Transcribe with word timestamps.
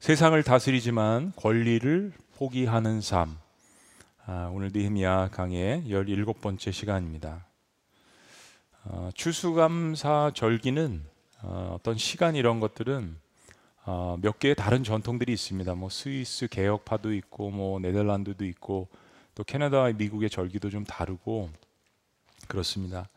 세상을 0.00 0.42
다스리지만 0.42 1.34
권리를 1.36 2.12
포기하는 2.36 3.02
삶. 3.02 3.36
아, 4.24 4.50
오늘 4.50 4.70
느헤미야 4.72 5.28
강의 5.30 5.82
17번째 5.82 6.72
시간입니다. 6.72 7.44
어, 8.84 9.10
추수감사 9.12 10.32
절기는 10.34 11.04
어, 11.42 11.76
어떤 11.78 11.98
시간 11.98 12.34
이런 12.34 12.60
것들은 12.60 13.14
어, 13.84 14.16
몇 14.22 14.38
개의 14.38 14.54
다른 14.54 14.84
전통들이 14.84 15.34
있습니다. 15.34 15.74
뭐 15.74 15.90
스위스 15.90 16.48
개혁파도 16.48 17.12
있고 17.12 17.50
뭐 17.50 17.78
네덜란드도 17.78 18.46
있고 18.46 18.88
또 19.34 19.44
캐나다, 19.44 19.84
미국의 19.92 20.30
절기도 20.30 20.70
좀 20.70 20.82
다르고 20.84 21.50
그렇습니다. 22.48 23.10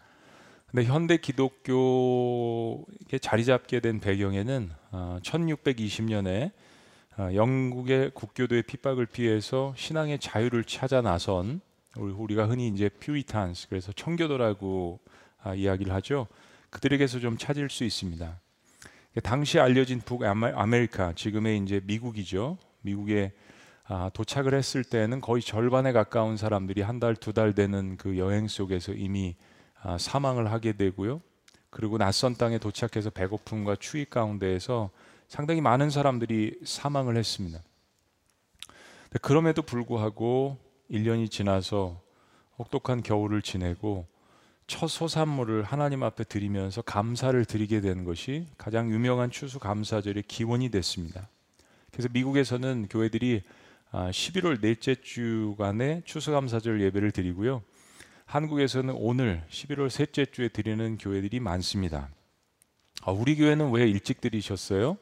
근데 0.69 0.83
현대 0.83 1.15
기독교에 1.15 2.83
자리 3.21 3.45
잡게 3.45 3.79
된 3.79 4.01
배경에는 4.01 4.69
1620년에 4.91 6.47
어, 6.47 6.62
영국의 7.19 8.11
국교도의 8.11 8.63
핍박을 8.63 9.05
피해서 9.05 9.73
신앙의 9.77 10.19
자유를 10.19 10.63
찾아 10.63 11.01
나선 11.01 11.61
우리가 11.95 12.47
흔히 12.47 12.67
이제 12.67 12.89
Puritans 12.89 13.69
그래서 13.69 13.91
청교도라고 13.91 14.99
아, 15.43 15.53
이야기를 15.53 15.93
하죠. 15.93 16.27
그들에게서 16.69 17.19
좀 17.19 17.37
찾을 17.37 17.69
수 17.69 17.83
있습니다. 17.83 18.39
당시 19.21 19.59
알려진 19.59 19.99
북아메리카 19.99 21.13
지금의 21.13 21.59
이제 21.59 21.81
미국이죠. 21.83 22.57
미국에 22.81 23.31
아, 23.85 24.09
도착을 24.13 24.53
했을 24.53 24.83
때는 24.83 25.21
거의 25.21 25.41
절반에 25.43 25.91
가까운 25.91 26.37
사람들이 26.37 26.81
한 26.81 26.99
달, 26.99 27.15
두달 27.15 27.53
되는 27.53 27.97
그 27.97 28.17
여행 28.17 28.47
속에서 28.47 28.93
이미 28.93 29.35
아, 29.81 29.97
사망을 29.97 30.51
하게 30.51 30.73
되고요. 30.73 31.21
그리고 31.69 31.97
낯선 31.97 32.35
땅에 32.35 32.57
도착해서 32.57 33.09
배고픔과 33.09 33.75
추위 33.75 34.05
가운데에서 34.05 34.89
상당히 35.27 35.61
많은 35.61 35.89
사람들이 35.89 36.59
사망을 36.63 37.17
했습니다. 37.17 37.59
그럼에도 39.21 39.61
불구하고 39.61 40.57
1년이 40.91 41.29
지나서 41.29 42.01
혹독한 42.57 43.03
겨울을 43.03 43.41
지내고 43.41 44.07
첫 44.67 44.87
소산물을 44.87 45.63
하나님 45.63 46.03
앞에 46.03 46.23
드리면서 46.23 46.81
감사를 46.81 47.43
드리게 47.45 47.81
된 47.81 48.05
것이 48.05 48.47
가장 48.57 48.91
유명한 48.91 49.29
추수 49.29 49.59
감사절의 49.59 50.23
기원이 50.23 50.69
됐습니다. 50.69 51.27
그래서 51.91 52.09
미국에서는 52.11 52.87
교회들이 52.89 53.43
11월 53.91 54.57
아, 54.57 54.61
넷째 54.61 54.95
주간에 54.95 56.01
추수감사절 56.05 56.81
예배를 56.81 57.11
드리고요. 57.11 57.61
한국에서는 58.25 58.95
오늘 58.97 59.43
11월 59.51 59.89
셋째 59.89 60.25
주에 60.25 60.47
드리는 60.47 60.97
교회들이 60.97 61.39
많습니다. 61.39 62.09
아, 63.03 63.11
우리 63.11 63.35
교회는 63.35 63.71
왜 63.71 63.87
일찍 63.87 64.21
드리셨어요? 64.21 64.97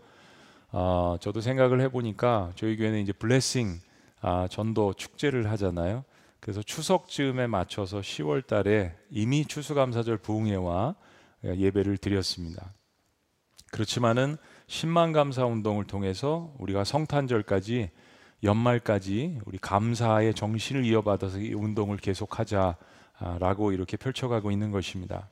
어, 0.71 1.17
저도 1.19 1.41
생각을 1.41 1.81
해보니까 1.81 2.51
저희 2.55 2.77
교회는 2.77 3.01
이제 3.01 3.11
블레싱 3.11 3.79
아, 4.21 4.47
전도 4.49 4.93
축제를 4.93 5.49
하잖아요. 5.51 6.03
그래서 6.39 6.61
추석 6.63 7.07
즈음에 7.07 7.47
맞춰서 7.47 7.99
10월 7.99 8.45
달에 8.45 8.95
이미 9.09 9.45
추수감사절 9.45 10.17
부흥회와 10.17 10.95
예배를 11.43 11.97
드렸습니다. 11.97 12.73
그렇지만은 13.71 14.37
10만 14.67 15.13
감사 15.13 15.45
운동을 15.45 15.85
통해서 15.85 16.53
우리가 16.59 16.83
성탄절까지 16.83 17.89
연말까지 18.43 19.39
우리 19.45 19.57
감사의 19.59 20.33
정신을 20.33 20.85
이어받아서 20.85 21.39
이 21.39 21.53
운동을 21.53 21.97
계속하자라고 21.97 23.71
이렇게 23.71 23.97
펼쳐가고 23.97 24.51
있는 24.51 24.71
것입니다. 24.71 25.29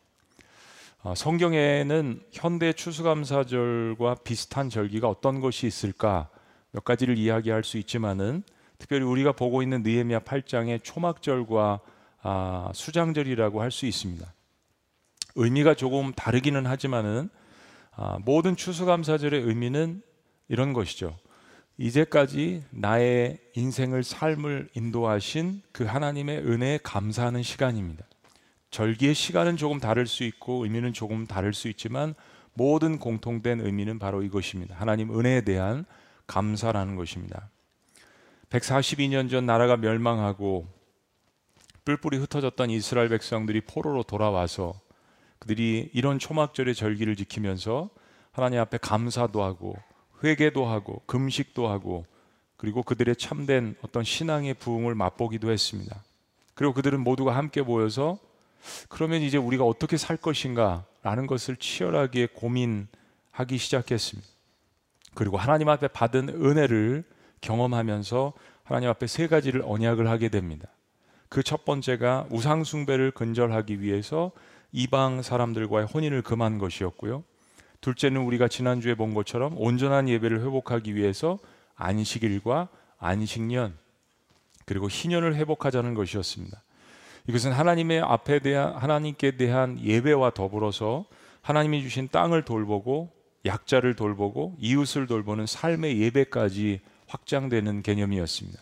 어, 1.02 1.16
성경에는 1.16 2.22
현대 2.34 2.74
추수감사절과 2.74 4.16
비슷한 4.26 4.70
절기가 4.70 5.08
어떤 5.08 5.40
것이 5.40 5.66
있을까 5.66 6.28
몇 6.72 6.84
가지를 6.84 7.18
이야기할 7.18 7.64
수 7.64 7.78
있지만은 7.78 8.44
특별히 8.78 9.06
우리가 9.06 9.32
보고 9.32 9.64
있는 9.64 9.82
느헤미야 9.82 10.20
8장의 10.20 10.84
초막절과 10.84 11.80
아, 12.22 12.72
수장절이라고 12.74 13.62
할 13.62 13.72
수 13.72 13.86
있습니다. 13.86 14.34
의미가 15.36 15.76
조금 15.76 16.12
다르기는 16.12 16.66
하지만은 16.66 17.30
아, 17.92 18.18
모든 18.26 18.58
추수감사절의 18.58 19.42
의미는 19.42 20.02
이런 20.50 20.74
것이죠. 20.74 21.18
이제까지 21.78 22.66
나의 22.72 23.40
인생을 23.56 24.04
삶을 24.04 24.68
인도하신 24.74 25.62
그 25.72 25.86
하나님의 25.86 26.40
은혜에 26.40 26.80
감사하는 26.84 27.42
시간입니다. 27.42 28.04
절기의 28.72 29.16
시간은 29.16 29.58
조금 29.58 29.80
다를 29.80 30.06
수 30.06 30.24
있고 30.24 30.64
의미는 30.64 30.94
조금 30.94 31.26
다를 31.26 31.54
수 31.54 31.68
있지만 31.70 32.14
모든 32.54 33.00
공통된 33.00 33.62
의미는 33.62 34.00
바로 34.00 34.22
이것입니다. 34.22 34.76
하나님 34.76 35.18
은혜에 35.18 35.42
대한 35.42 35.86
감사라는 36.28 36.96
것입니다. 36.96 37.50
142년 38.50 39.30
전 39.30 39.46
나라가 39.46 39.78
멸망하고 39.78 40.68
뿔뿔이 41.86 42.18
흩어졌던 42.18 42.70
이스라엘 42.70 43.10
백성들이 43.10 43.62
포로로 43.62 44.04
돌아와서 44.04 44.74
그들이 45.40 45.90
이런 45.94 46.20
초막절의 46.20 46.76
절기를 46.76 47.16
지키면서 47.16 47.90
하나님 48.32 48.60
앞에 48.60 48.78
감사도 48.78 49.42
하고 49.42 49.76
회개도 50.24 50.66
하고 50.68 51.02
금식도 51.06 51.68
하고 51.68 52.06
그리고 52.58 52.84
그들의 52.84 53.16
참된 53.16 53.76
어떤 53.82 54.04
신앙의 54.04 54.56
부흥을 54.56 54.94
맛보기도 54.94 55.50
했습니다. 55.50 56.04
그리고 56.54 56.74
그들은 56.74 57.00
모두가 57.00 57.36
함께 57.36 57.62
모여서 57.62 58.20
그러면 58.88 59.22
이제 59.22 59.38
우리가 59.38 59.64
어떻게 59.64 59.98
살 59.98 60.18
것인가 60.18 60.86
라는 61.04 61.28
것을 61.28 61.56
치열하게 61.56 62.28
고민하기 62.34 63.58
시작했습니다. 63.58 64.28
그리고 65.16 65.38
하나님 65.38 65.70
앞에 65.70 65.88
받은 65.88 66.30
은혜를 66.30 67.04
경험하면서 67.42 68.34
하나님 68.64 68.90
앞에 68.90 69.08
세 69.08 69.28
가지를 69.28 69.64
언약을 69.66 70.08
하게 70.08 70.30
됩니다. 70.30 70.68
그 71.30 71.44
첫 71.44 71.64
번째가 71.64 72.28
우상숭배를 72.32 73.12
근절하기 73.12 73.82
위해서 73.82 74.32
이방 74.72 75.22
사람들과의 75.22 75.86
혼인을 75.88 76.22
금한 76.22 76.58
것이었고요. 76.58 77.24
둘째는 77.82 78.22
우리가 78.22 78.48
지난주에 78.48 78.96
본 78.96 79.14
것처럼 79.14 79.56
온전한 79.58 80.10
예배를 80.10 80.42
회복하기 80.42 80.96
위해서 80.96 81.40
안식일과 81.76 82.68
안식년 82.98 83.78
그리고 84.66 84.90
희년을 84.90 85.36
회복하자는 85.36 85.94
것이었습니다. 85.94 86.62
이것은 87.28 87.52
하나님의 87.52 88.02
앞에 88.02 88.40
대한 88.40 88.76
하나님께 88.76 89.38
대한 89.38 89.80
예배와 89.80 90.32
더불어서 90.32 91.06
하나님이 91.42 91.82
주신 91.84 92.08
땅을 92.10 92.44
돌보고 92.44 93.12
약자를 93.46 93.96
돌보고 93.96 94.56
이웃을 94.60 95.08
돌보는 95.08 95.46
삶의 95.46 96.00
예배까지 96.02 96.82
확장되는 97.08 97.82
개념이었습니다. 97.82 98.60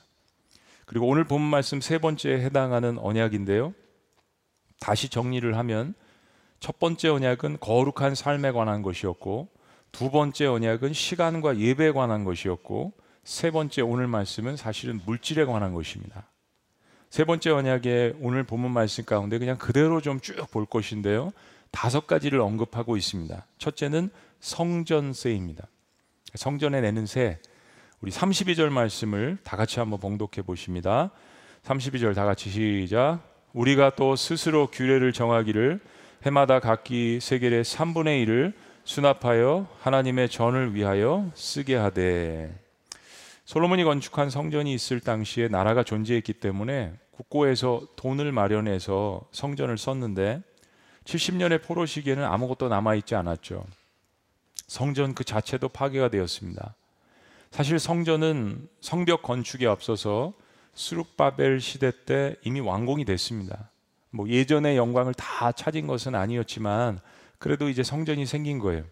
그리고 0.86 1.08
오늘 1.08 1.26
본 1.26 1.42
말씀 1.42 1.82
세 1.82 1.98
번째에 1.98 2.40
해당하는 2.40 2.98
언약인데요. 2.98 3.74
다시 4.80 5.10
정리를 5.10 5.58
하면 5.58 5.94
첫 6.60 6.80
번째 6.80 7.10
언약은 7.10 7.58
거룩한 7.60 8.16
삶에 8.16 8.52
관한 8.52 8.82
것이었고 8.82 9.50
두 9.92 10.12
번째 10.12 10.46
언약은 10.46 10.94
시간과 10.94 11.58
예배에 11.58 11.92
관한 11.92 12.24
것이었고 12.24 12.94
세 13.24 13.52
번째 13.52 13.82
오늘 13.82 14.08
말씀은 14.08 14.56
사실은 14.56 15.02
물질에 15.06 15.46
관한 15.46 15.74
것입니다. 15.74 16.30
세 17.10 17.24
번째 17.24 17.52
언약의 17.52 18.16
오늘 18.22 18.44
본문 18.44 18.72
말씀 18.72 19.04
가운데 19.06 19.38
그냥 19.40 19.58
그대로 19.58 20.02
좀 20.02 20.20
쭉 20.20 20.52
볼 20.52 20.66
것인데요. 20.66 21.32
다섯 21.72 22.08
가지를 22.08 22.40
언급하고 22.42 22.98
있습니다. 22.98 23.46
첫째는 23.58 24.10
성전세입니다. 24.40 25.68
성전에 26.36 26.82
내는 26.82 27.06
세. 27.06 27.40
우리 28.02 28.12
32절 28.12 28.70
말씀을 28.70 29.38
다 29.44 29.58
같이 29.58 29.80
한번 29.80 30.00
봉독해 30.00 30.44
보십니다. 30.46 31.12
32절 31.64 32.14
다 32.16 32.26
같이 32.26 32.50
시작. 32.50 33.20
우리가 33.54 33.92
또 33.96 34.16
스스로 34.16 34.68
규례를 34.68 35.14
정하기를 35.14 35.80
해마다 36.24 36.60
각기 36.60 37.20
세겔의 37.20 37.64
3분의 37.64 38.26
1을 38.26 38.54
수납하여 38.84 39.68
하나님의 39.82 40.30
전을 40.30 40.76
위하여 40.76 41.30
쓰게 41.34 41.76
하되 41.76 42.54
솔로몬이 43.48 43.86
건축한 43.86 44.30
성전이 44.30 44.74
있을 44.74 45.00
당시에 45.00 45.48
나라가 45.48 45.82
존재했기 45.82 46.34
때문에 46.34 46.92
국고에서 47.12 47.88
돈을 47.96 48.34
마련해서 48.34 49.22
성전을 49.32 49.78
썼는데 49.78 50.42
70년의 51.06 51.64
포로 51.64 51.86
시기에는 51.86 52.26
아무것도 52.26 52.68
남아 52.68 52.96
있지 52.96 53.16
않았죠. 53.16 53.64
성전 54.68 55.16
그 55.16 55.24
자체도 55.24 55.70
파괴가 55.70 56.10
되었습니다. 56.10 56.76
사실 57.50 57.80
성전은 57.80 58.68
성벽 58.82 59.22
건축에 59.24 59.66
앞서서 59.66 60.34
수룩바벨 60.74 61.62
시대 61.62 61.94
때 62.06 62.36
이미 62.44 62.60
완공이 62.60 63.06
됐습니다. 63.06 63.72
뭐 64.10 64.28
예전의 64.28 64.76
영광을 64.76 65.14
다 65.14 65.54
차진 65.54 65.88
것은 65.88 66.16
아니었지만 66.16 67.00
그래도 67.40 67.70
이제 67.70 67.82
성전이 67.82 68.26
생긴 68.26 68.60
거예요. 68.60 68.84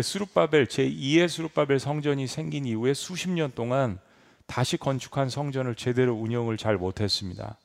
수룹바벨 0.00 0.66
제2의 0.66 1.28
수룹바벨 1.28 1.78
성전이 1.78 2.26
생긴 2.26 2.64
이후에 2.64 2.94
수십 2.94 3.30
년 3.30 3.52
동안 3.54 3.98
다시 4.46 4.76
건축한 4.76 5.28
성전을 5.28 5.74
제대로 5.74 6.14
운영을 6.14 6.56
잘 6.56 6.76
못했습니다. 6.76 7.56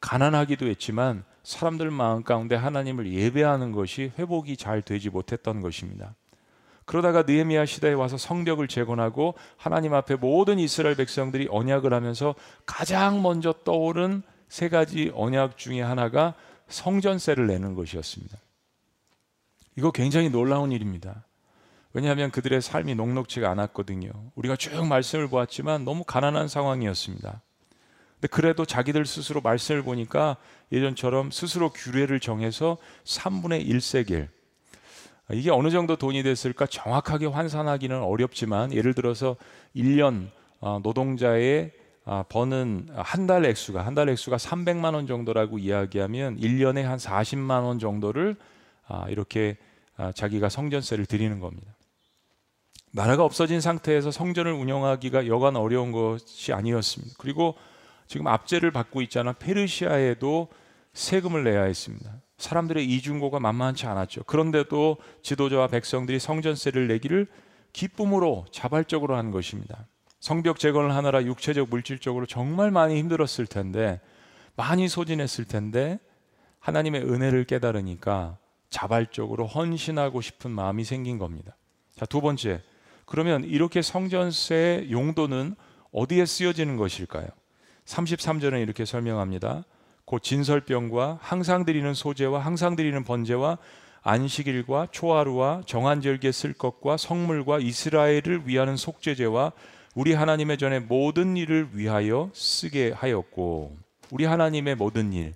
가난하기도 0.00 0.66
했지만 0.66 1.24
사람들 1.44 1.90
마음 1.90 2.22
가운데 2.22 2.56
하나님을 2.56 3.12
예배하는 3.12 3.72
것이 3.72 4.12
회복이 4.18 4.56
잘 4.56 4.82
되지 4.82 5.10
못했던 5.10 5.60
것입니다. 5.60 6.14
그러다가 6.84 7.22
느헤미야 7.22 7.64
시대에 7.64 7.92
와서 7.94 8.16
성벽을 8.18 8.68
재건하고 8.68 9.34
하나님 9.56 9.94
앞에 9.94 10.16
모든 10.16 10.58
이스라엘 10.58 10.96
백성들이 10.96 11.48
언약을 11.50 11.94
하면서 11.94 12.34
가장 12.66 13.22
먼저 13.22 13.54
떠오른 13.64 14.22
세 14.48 14.68
가지 14.68 15.10
언약 15.14 15.56
중에 15.56 15.80
하나가 15.80 16.34
성전세를 16.68 17.46
내는 17.46 17.74
것이었습니다. 17.74 18.38
이거 19.76 19.90
굉장히 19.90 20.28
놀라운 20.30 20.72
일입니다. 20.72 21.24
왜냐하면 21.94 22.30
그들의 22.30 22.60
삶이 22.60 22.96
녹록지가 22.96 23.48
않았거든요. 23.50 24.10
우리가 24.34 24.56
쭉 24.56 24.86
말씀을 24.86 25.28
보았지만 25.28 25.84
너무 25.84 26.04
가난한 26.04 26.48
상황이었습니다. 26.48 27.40
근데 28.14 28.28
그래도 28.28 28.64
자기들 28.64 29.06
스스로 29.06 29.40
말씀을 29.40 29.82
보니까 29.82 30.36
예전처럼 30.72 31.30
스스로 31.30 31.70
규례를 31.70 32.18
정해서 32.20 32.76
3분의 33.04 33.66
1세겔 33.68 34.28
이게 35.32 35.50
어느 35.50 35.70
정도 35.70 35.96
돈이 35.96 36.22
됐을까 36.22 36.66
정확하게 36.66 37.26
환산하기는 37.26 38.02
어렵지만 38.02 38.72
예를 38.72 38.92
들어서 38.92 39.36
1년 39.74 40.28
어, 40.60 40.80
노동자의 40.82 41.72
아, 42.06 42.24
버는 42.28 42.88
한 42.96 43.26
달 43.26 43.46
액수가 43.46 43.86
한 43.86 43.94
달 43.94 44.08
액수가 44.10 44.36
300만 44.36 44.94
원 44.94 45.06
정도라고 45.06 45.58
이야기하면 45.58 46.38
1년에 46.38 46.82
한 46.82 46.98
40만 46.98 47.62
원 47.64 47.78
정도를 47.78 48.36
아, 48.86 49.06
이렇게 49.08 49.56
아, 49.96 50.12
자기가 50.12 50.48
성전세를 50.50 51.06
드리는 51.06 51.38
겁니다. 51.40 51.72
나라가 52.96 53.24
없어진 53.24 53.60
상태에서 53.60 54.12
성전을 54.12 54.52
운영하기가 54.52 55.26
여간 55.26 55.56
어려운 55.56 55.90
것이 55.90 56.52
아니었습니다. 56.52 57.16
그리고 57.18 57.56
지금 58.06 58.28
압제를 58.28 58.70
받고 58.70 59.02
있잖아. 59.02 59.32
페르시아에도 59.32 60.46
세금을 60.92 61.42
내야 61.42 61.64
했습니다. 61.64 62.12
사람들의 62.38 62.86
이중고가 62.86 63.40
만만치 63.40 63.86
않았죠. 63.86 64.22
그런데도 64.24 64.98
지도자와 65.22 65.66
백성들이 65.66 66.20
성전세를 66.20 66.86
내기를 66.86 67.26
기쁨으로 67.72 68.44
자발적으로 68.52 69.16
한 69.16 69.32
것입니다. 69.32 69.88
성벽 70.20 70.60
재건을 70.60 70.94
하느라 70.94 71.24
육체적 71.24 71.70
물질적으로 71.70 72.26
정말 72.26 72.70
많이 72.70 72.96
힘들었을 72.96 73.48
텐데 73.48 74.00
많이 74.54 74.86
소진했을 74.86 75.46
텐데 75.46 75.98
하나님의 76.60 77.02
은혜를 77.02 77.42
깨달으니까 77.46 78.38
자발적으로 78.70 79.48
헌신하고 79.48 80.20
싶은 80.20 80.52
마음이 80.52 80.84
생긴 80.84 81.18
겁니다. 81.18 81.56
자, 81.96 82.06
두 82.06 82.20
번째. 82.20 82.62
그러면 83.06 83.44
이렇게 83.44 83.82
성전세 83.82 84.88
용도는 84.90 85.54
어디에 85.92 86.26
쓰여지는 86.26 86.76
것일까요? 86.76 87.28
33절은 87.84 88.62
이렇게 88.62 88.84
설명합니다. 88.84 89.64
곧 90.04 90.22
진설병과 90.22 91.18
항상 91.22 91.64
드리는 91.64 91.92
소재와 91.94 92.40
항상 92.40 92.76
드리는 92.76 93.04
번제와 93.04 93.58
안식일과 94.02 94.88
초하루와 94.90 95.62
정한절기에 95.66 96.30
쓸 96.32 96.52
것과 96.52 96.98
성물과 96.98 97.58
이스라엘을 97.58 98.42
위하는 98.44 98.76
속죄제와 98.76 99.52
우리 99.94 100.12
하나님의 100.12 100.58
전에 100.58 100.80
모든 100.80 101.36
일을 101.36 101.70
위하여 101.72 102.30
쓰게 102.34 102.92
하였고 102.92 103.76
우리 104.10 104.24
하나님의 104.24 104.74
모든 104.74 105.12
일 105.12 105.32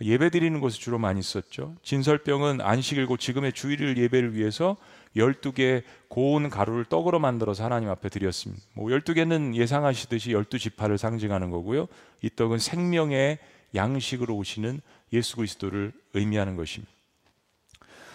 예배 0.00 0.30
드리는 0.30 0.60
곳을 0.60 0.80
주로 0.80 0.98
많이 0.98 1.22
썼죠. 1.22 1.74
진설병은 1.82 2.60
안식일고 2.60 3.16
지금의 3.16 3.52
주일을 3.52 3.98
예배를 3.98 4.34
위해서 4.34 4.76
12개 5.16 5.82
고운 6.08 6.48
가루를 6.50 6.84
떡으로 6.84 7.18
만들어서 7.18 7.64
하나님 7.64 7.88
앞에 7.90 8.08
드렸습니다. 8.08 8.62
뭐 8.74 8.86
12개는 8.90 9.54
예상하시듯이 9.54 10.30
12지파를 10.30 10.96
상징하는 10.96 11.50
거고요. 11.50 11.88
이 12.22 12.30
떡은 12.34 12.58
생명의 12.58 13.38
양식으로 13.74 14.34
오시는 14.36 14.80
예수 15.12 15.36
그리스도를 15.36 15.92
의미하는 16.14 16.56
것입니다. 16.56 16.92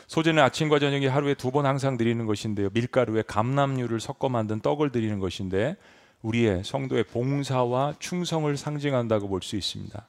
소재는 0.07 0.43
아침과 0.43 0.79
저녁에 0.79 1.07
하루에 1.07 1.33
두 1.33 1.51
번 1.51 1.65
항상 1.65 1.97
드리는 1.97 2.25
것인데요. 2.25 2.69
밀가루에 2.73 3.23
감남류를 3.23 3.99
섞어 3.99 4.29
만든 4.29 4.59
떡을 4.59 4.91
드리는 4.91 5.19
것인데 5.19 5.75
우리의 6.21 6.63
성도의 6.63 7.03
봉사와 7.05 7.95
충성을 7.99 8.55
상징한다고 8.55 9.27
볼 9.27 9.41
수 9.41 9.55
있습니다. 9.55 10.05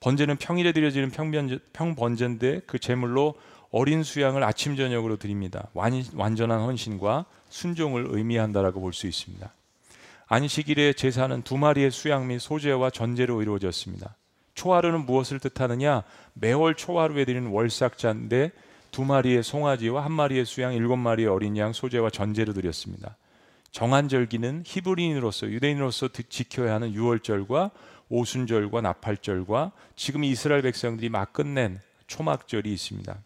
번제는 0.00 0.36
평일에 0.36 0.72
드려지는 0.72 1.10
평번제, 1.10 1.58
평번제인데 1.72 2.62
그 2.66 2.78
제물로 2.78 3.34
어린 3.72 4.02
수양을 4.02 4.44
아침 4.44 4.76
저녁으로 4.76 5.16
드립니다. 5.16 5.68
완, 5.72 6.04
완전한 6.14 6.60
헌신과 6.60 7.24
순종을 7.48 8.06
의미한다라고 8.10 8.80
볼 8.80 8.92
수 8.92 9.06
있습니다. 9.06 9.52
안식일의 10.26 10.94
제사는 10.94 11.42
두 11.42 11.56
마리의 11.58 11.90
수양 11.90 12.26
및 12.28 12.38
소제와 12.38 12.90
전제로 12.90 13.42
이루어졌습니다. 13.42 14.16
초하루는 14.54 15.06
무엇을 15.06 15.40
뜻하느냐? 15.40 16.04
매월 16.34 16.74
초하루에 16.74 17.24
드리는 17.24 17.48
월삭자인데 17.50 18.52
두 18.90 19.04
마리의 19.04 19.42
송아지와 19.42 20.04
한 20.04 20.12
마리의 20.12 20.44
수양, 20.44 20.74
일곱 20.74 20.96
마리의 20.96 21.28
어린 21.28 21.56
양 21.56 21.72
소제와 21.72 22.10
전제로 22.10 22.52
드렸습니다. 22.52 23.16
정한절기는 23.70 24.64
히브리인으로서 24.66 25.46
유대인으로서 25.46 26.08
지켜야 26.28 26.74
하는 26.74 26.92
유월절과 26.92 27.70
오순절과 28.10 28.82
나팔절과 28.82 29.72
지금 29.96 30.24
이스라엘 30.24 30.60
백성들이 30.60 31.08
막 31.08 31.32
끝낸 31.32 31.80
초막절이 32.06 32.70
있습니다. 32.70 33.16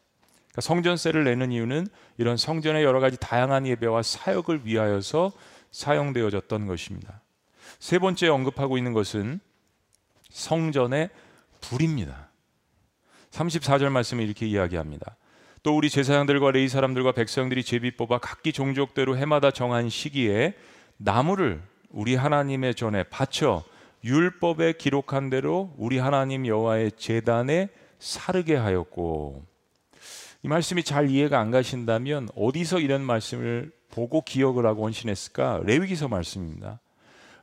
그러니까 0.56 0.61
성전세를 0.62 1.25
내는 1.25 1.53
이유는 1.53 1.87
이런 2.17 2.38
성전의 2.38 2.82
여러 2.82 2.99
가지 2.99 3.19
다양한 3.19 3.67
예배와 3.67 4.03
사역을 4.03 4.62
위하여서 4.64 5.32
사용되어졌던 5.70 6.67
것입니다. 6.67 7.20
세 7.79 7.99
번째 7.99 8.29
언급하고 8.29 8.79
있는 8.79 8.94
것은 8.94 9.41
성전의 10.31 11.11
불입니다. 11.61 12.31
34절 13.32 13.91
말씀을 13.91 14.25
이렇게 14.25 14.47
이야기합니다. 14.47 15.17
또 15.62 15.76
우리 15.76 15.91
제사장들과 15.91 16.53
레이 16.53 16.69
사람들과 16.69 17.12
백성들이 17.12 17.62
제비 17.62 17.91
뽑아 17.91 18.19
각기 18.19 18.52
종족대로 18.52 19.19
해마다 19.19 19.50
정한 19.50 19.91
시기에 19.91 20.55
나무를 20.97 21.61
우리 21.91 22.14
하나님의 22.14 22.76
전에 22.76 23.02
바쳐 23.05 23.62
율법에 24.05 24.75
기록한 24.75 25.29
대로 25.29 25.75
우리 25.76 25.99
하나님 25.99 26.47
여호와의 26.47 26.93
제단에 26.93 27.69
사르게 27.99 28.55
하였고 28.55 29.56
이 30.46 30.48
말씀이 30.48 30.84
잘 30.84 31.10
이해가 31.10 31.40
안 31.40 31.50
가신다면 31.50 32.28
어디서 32.37 32.78
이런 32.78 33.02
말씀을 33.02 33.72
보고 33.90 34.22
기억을 34.22 34.64
하고 34.64 34.82
원신했을까? 34.82 35.62
레위기서 35.64 36.06
말씀입니다. 36.06 36.78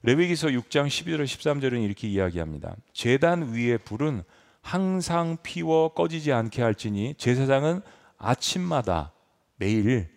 레위기서 0.04 0.48
6장 0.48 0.88
12절 0.88 1.26
13절은 1.26 1.84
이렇게 1.84 2.08
이야기합니다. 2.08 2.78
제단 2.94 3.52
위에 3.52 3.76
불은 3.76 4.24
항상 4.62 5.36
피워 5.44 5.90
꺼지지 5.90 6.32
않게 6.32 6.62
할지니 6.62 7.16
제사장은 7.16 7.82
아침마다 8.18 9.12
매일 9.58 10.08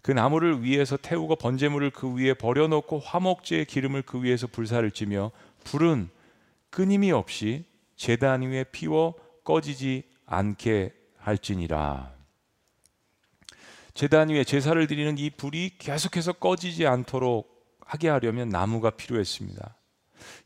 그 0.00 0.10
나무를 0.10 0.62
위에서 0.62 0.96
태우고 0.96 1.36
번제물을 1.36 1.90
그 1.90 2.10
위에 2.14 2.32
버려놓고 2.32 3.00
화목제의 3.00 3.66
기름을 3.66 4.00
그 4.00 4.22
위에서 4.22 4.46
불사를 4.46 4.90
찌며 4.92 5.30
불은 5.64 6.08
끊임이 6.70 7.12
없이 7.12 7.66
제단 7.96 8.40
위에 8.40 8.64
피워 8.64 9.14
꺼지지 9.44 10.04
않게 10.24 10.94
할지니라. 11.18 12.19
제단 13.94 14.28
위에 14.28 14.44
제사를 14.44 14.84
드리는 14.86 15.18
이 15.18 15.30
불이 15.30 15.78
계속해서 15.78 16.34
꺼지지 16.34 16.86
않도록 16.86 17.48
하게 17.84 18.08
하려면 18.08 18.48
나무가 18.48 18.90
필요했습니다. 18.90 19.76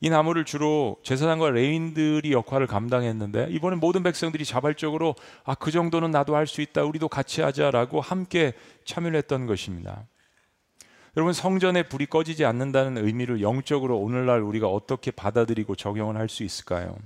이 0.00 0.08
나무를 0.08 0.44
주로 0.44 0.96
제사장과 1.02 1.50
레인들이 1.50 2.32
역할을 2.32 2.66
감당했는데 2.66 3.48
이번에 3.50 3.76
모든 3.76 4.02
백성들이 4.02 4.44
자발적으로 4.44 5.14
아 5.44 5.54
그 5.54 5.70
정도는 5.70 6.10
나도 6.10 6.36
할 6.36 6.46
수 6.46 6.60
있다 6.62 6.84
우리도 6.84 7.08
같이 7.08 7.42
하자라고 7.42 8.00
함께 8.00 8.52
참여를 8.84 9.18
했던 9.18 9.46
것입니다. 9.46 10.06
여러분 11.16 11.32
성전에 11.32 11.84
불이 11.84 12.06
꺼지지 12.06 12.44
않는다는 12.44 13.04
의미를 13.04 13.40
영적으로 13.40 13.98
오늘날 13.98 14.40
우리가 14.40 14.68
어떻게 14.68 15.10
받아들이고 15.10 15.74
적용을 15.76 16.16
할 16.16 16.28
수 16.28 16.44
있을까요? 16.44 16.96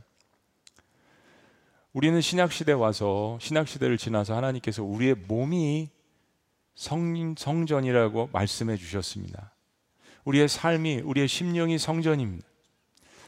우리는 1.93 2.21
신약 2.21 2.53
시대 2.53 2.73
와서 2.73 3.39
신약 3.41 3.67
시대를 3.67 3.99
지나서 3.99 4.37
하나님께서 4.37 4.83
우리의 4.85 5.15
몸이 5.27 5.89
성 6.79 7.35
성전이라고 7.37 8.31
말씀해 8.33 8.77
주셨습니다. 8.77 9.53
우리의 10.25 10.49
삶이 10.49 11.01
우리의 11.05 11.27
심령이 11.27 11.77
성전입니다. 11.77 12.47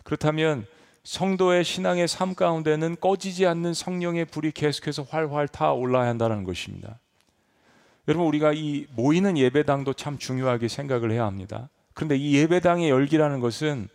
그렇다면 0.04 0.66
성도의 1.02 1.64
신앙의 1.64 2.06
삶 2.06 2.36
가운데는 2.36 2.98
꺼지지 3.00 3.46
않는 3.46 3.74
성령의 3.74 4.26
불이 4.26 4.52
계속해서 4.52 5.02
활활 5.02 5.48
타 5.48 5.72
올라야 5.72 6.08
한다는 6.08 6.44
것입니다. 6.44 7.00
여러분 8.06 8.28
우리가 8.28 8.52
이 8.54 8.86
모이는 8.94 9.36
예배당도 9.36 9.94
참 9.94 10.16
중요하게 10.16 10.68
생각을 10.68 11.10
해야 11.10 11.24
합니다. 11.24 11.70
그런데 11.92 12.16
이 12.16 12.36
예배당의 12.36 12.88
열기라는 12.88 13.40
것은 13.40 13.88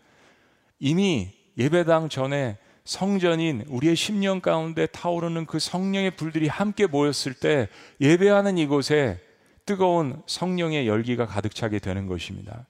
이미 0.79 1.31
예배당 1.57 2.09
전에 2.09 2.57
성전인 2.83 3.63
우리의 3.69 3.95
심령 3.95 4.41
가운데 4.41 4.85
타오르는 4.85 5.45
그 5.45 5.59
성령의 5.59 6.17
불들이 6.17 6.49
함께 6.49 6.87
모였을 6.87 7.33
때 7.33 7.69
예배하는 8.01 8.57
이곳에 8.57 9.21
뜨거운 9.65 10.21
성령의 10.27 10.87
열기가 10.87 11.25
가득 11.25 11.55
차게 11.55 11.79
되는 11.79 12.07
것입니다. 12.07 12.67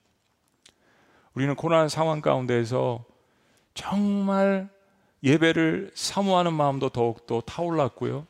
우리는 1.33 1.53
고난 1.55 1.89
상황 1.89 2.21
가운데서 2.21 3.03
정말 3.73 4.69
예배를 5.23 5.91
사모하는 5.93 6.53
마음도 6.53 6.89
더욱더 6.89 7.41
타올랐고요. 7.41 8.25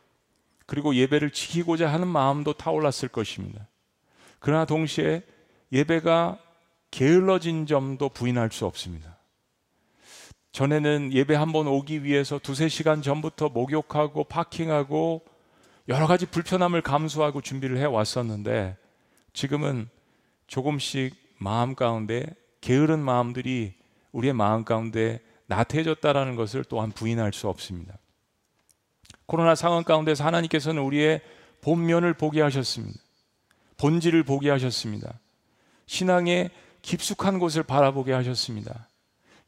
그리고 0.65 0.95
예배를 0.95 1.31
지키고자 1.31 1.91
하는 1.91 2.07
마음도 2.07 2.53
타올랐을 2.53 3.09
것입니다. 3.11 3.67
그러나 4.39 4.65
동시에 4.65 5.21
예배가 5.71 6.39
게을러진 6.89 7.67
점도 7.67 8.09
부인할 8.09 8.49
수 8.51 8.65
없습니다. 8.65 9.17
전에는 10.53 11.11
예배 11.13 11.35
한 11.35 11.51
번 11.51 11.67
오기 11.67 12.03
위해서 12.03 12.39
두세 12.39 12.69
시간 12.69 13.01
전부터 13.01 13.49
목욕하고 13.49 14.23
파킹하고 14.23 15.25
여러 15.87 16.07
가지 16.07 16.25
불편함을 16.25 16.81
감수하고 16.81 17.41
준비를 17.41 17.77
해 17.77 17.85
왔었는데 17.85 18.77
지금은 19.33 19.87
조금씩 20.47 21.15
마음 21.37 21.75
가운데 21.75 22.25
게으른 22.61 22.99
마음들이 22.99 23.75
우리의 24.11 24.33
마음 24.33 24.63
가운데 24.63 25.21
나태해졌다라는 25.47 26.35
것을 26.35 26.63
또한 26.63 26.91
부인할 26.91 27.33
수 27.33 27.47
없습니다. 27.49 27.97
코로나 29.27 29.53
상황 29.53 29.83
가운데서 29.83 30.23
하나님께서는 30.23 30.81
우리의 30.81 31.21
본면을 31.61 32.13
보게 32.13 32.41
하셨습니다. 32.41 32.99
본질을 33.77 34.23
보게 34.23 34.49
하셨습니다. 34.49 35.19
신앙의 35.85 36.49
깊숙한 36.81 37.39
곳을 37.39 37.63
바라보게 37.63 38.13
하셨습니다. 38.13 38.87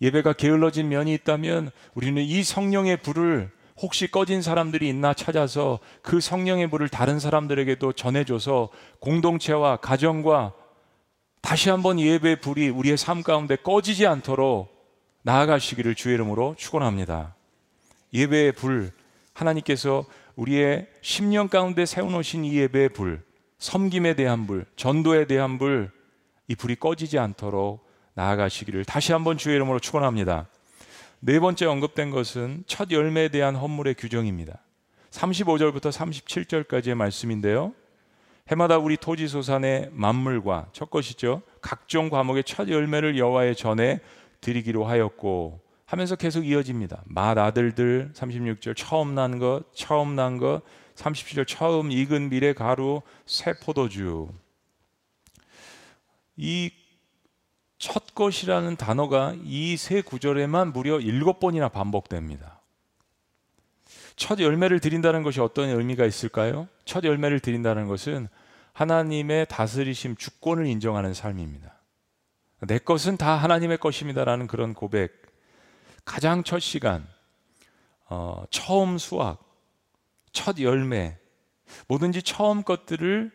예배가 0.02 0.34
게을러진 0.34 0.90
면이 0.90 1.14
있다면 1.14 1.72
우리는 1.96 2.22
이 2.22 2.44
성령의 2.44 2.98
불을 2.98 3.52
혹시 3.80 4.10
꺼진 4.10 4.42
사람들이 4.42 4.90
있나 4.90 5.14
찾아서 5.14 5.80
그 6.02 6.20
성령의 6.20 6.70
불을 6.70 6.90
다른 6.90 7.20
사람들에게도 7.20 7.94
전해줘서 7.94 8.70
공동체와 9.00 9.78
가정과 9.78 10.54
다시 11.42 11.70
한번 11.70 12.00
예배 12.00 12.42
불이 12.42 12.70
우리의 12.70 12.98
삶 12.98 13.22
가운데 13.24 13.56
꺼지지 13.56 14.08
않도록 14.08 14.76
나아가시기를 15.22 15.96
주의 15.96 16.16
이름으로 16.16 16.56
축원합니다. 16.58 17.36
예배의 18.14 18.54
불 18.54 18.92
하나님께서 19.34 20.06
우리의 20.36 20.88
10년 21.02 21.50
가운데 21.50 21.86
세워놓으신 21.86 22.46
이 22.46 22.58
예배의 22.58 22.90
불, 22.90 23.24
섬김에 23.60 24.16
대한 24.16 24.48
불, 24.48 24.66
전도에 24.76 25.26
대한 25.26 25.58
불, 25.58 25.92
이 26.48 26.56
불이 26.56 26.76
꺼지지 26.76 27.20
않도록 27.20 27.86
나아가시기를 28.14 28.86
다시 28.86 29.12
한번 29.12 29.38
주의 29.38 29.56
이름으로 29.56 29.80
축원합니다. 29.80 30.48
네 31.20 31.40
번째 31.40 31.66
언급된 31.66 32.12
것은 32.12 32.64
첫 32.68 32.92
열매에 32.92 33.30
대한 33.30 33.56
헌물의 33.56 33.96
규정입니다. 33.96 34.60
35절부터 35.10 35.90
37절까지의 35.92 36.94
말씀인데요. 36.94 37.74
해마다 38.50 38.78
우리 38.78 38.98
토지 38.98 39.28
소산의 39.28 39.90
만물과 39.94 40.68
첫 40.74 40.92
것이죠. 40.92 41.42
각종 41.60 42.10
과목의 42.10 42.44
첫 42.44 42.70
열매를 42.70 43.18
여호와의 43.18 43.56
전에 43.56 44.00
드리기로 44.42 44.86
하였고 44.86 45.60
하면서 45.86 46.16
계속 46.16 46.46
이어집니다. 46.46 47.02
맏 47.06 47.38
아들들 47.38 48.12
36절 48.14 48.76
처음 48.76 49.16
난 49.16 49.40
것, 49.40 49.64
처음 49.74 50.16
난 50.16 50.38
것, 50.38 50.62
37절 50.96 51.48
처음 51.48 51.92
익은 51.92 52.30
밀의 52.30 52.54
가루, 52.54 53.02
새 53.26 53.54
포도주. 53.54 54.30
이 56.36 56.72
첫 57.78 58.16
것이라는 58.16 58.76
단어가 58.76 59.36
이 59.44 59.76
세 59.78 60.02
구절에만 60.02 60.74
무려 60.74 61.00
일곱 61.00 61.40
번이나 61.40 61.70
반복됩니다. 61.70 62.62
첫 64.16 64.40
열매를 64.40 64.80
드린다는 64.80 65.22
것이 65.22 65.40
어떤 65.40 65.70
의미가 65.70 66.06
있을까요? 66.06 66.68
첫 66.86 67.04
열매를 67.04 67.40
드린다는 67.40 67.88
것은 67.88 68.28
하나님의 68.74 69.46
다스리심 69.48 70.16
주권을 70.16 70.66
인정하는 70.66 71.14
삶입니다. 71.14 71.76
내 72.62 72.80
것은 72.80 73.18
다 73.18 73.36
하나님의 73.36 73.78
것입니다라는 73.78 74.48
그런 74.48 74.74
고백. 74.74 75.28
가장 76.06 76.44
첫 76.44 76.60
시간, 76.60 77.08
어, 78.10 78.44
처음 78.50 78.98
수확, 78.98 79.44
첫 80.32 80.60
열매, 80.60 81.18
뭐든지 81.88 82.24
처음 82.24 82.64
것들을 82.64 83.32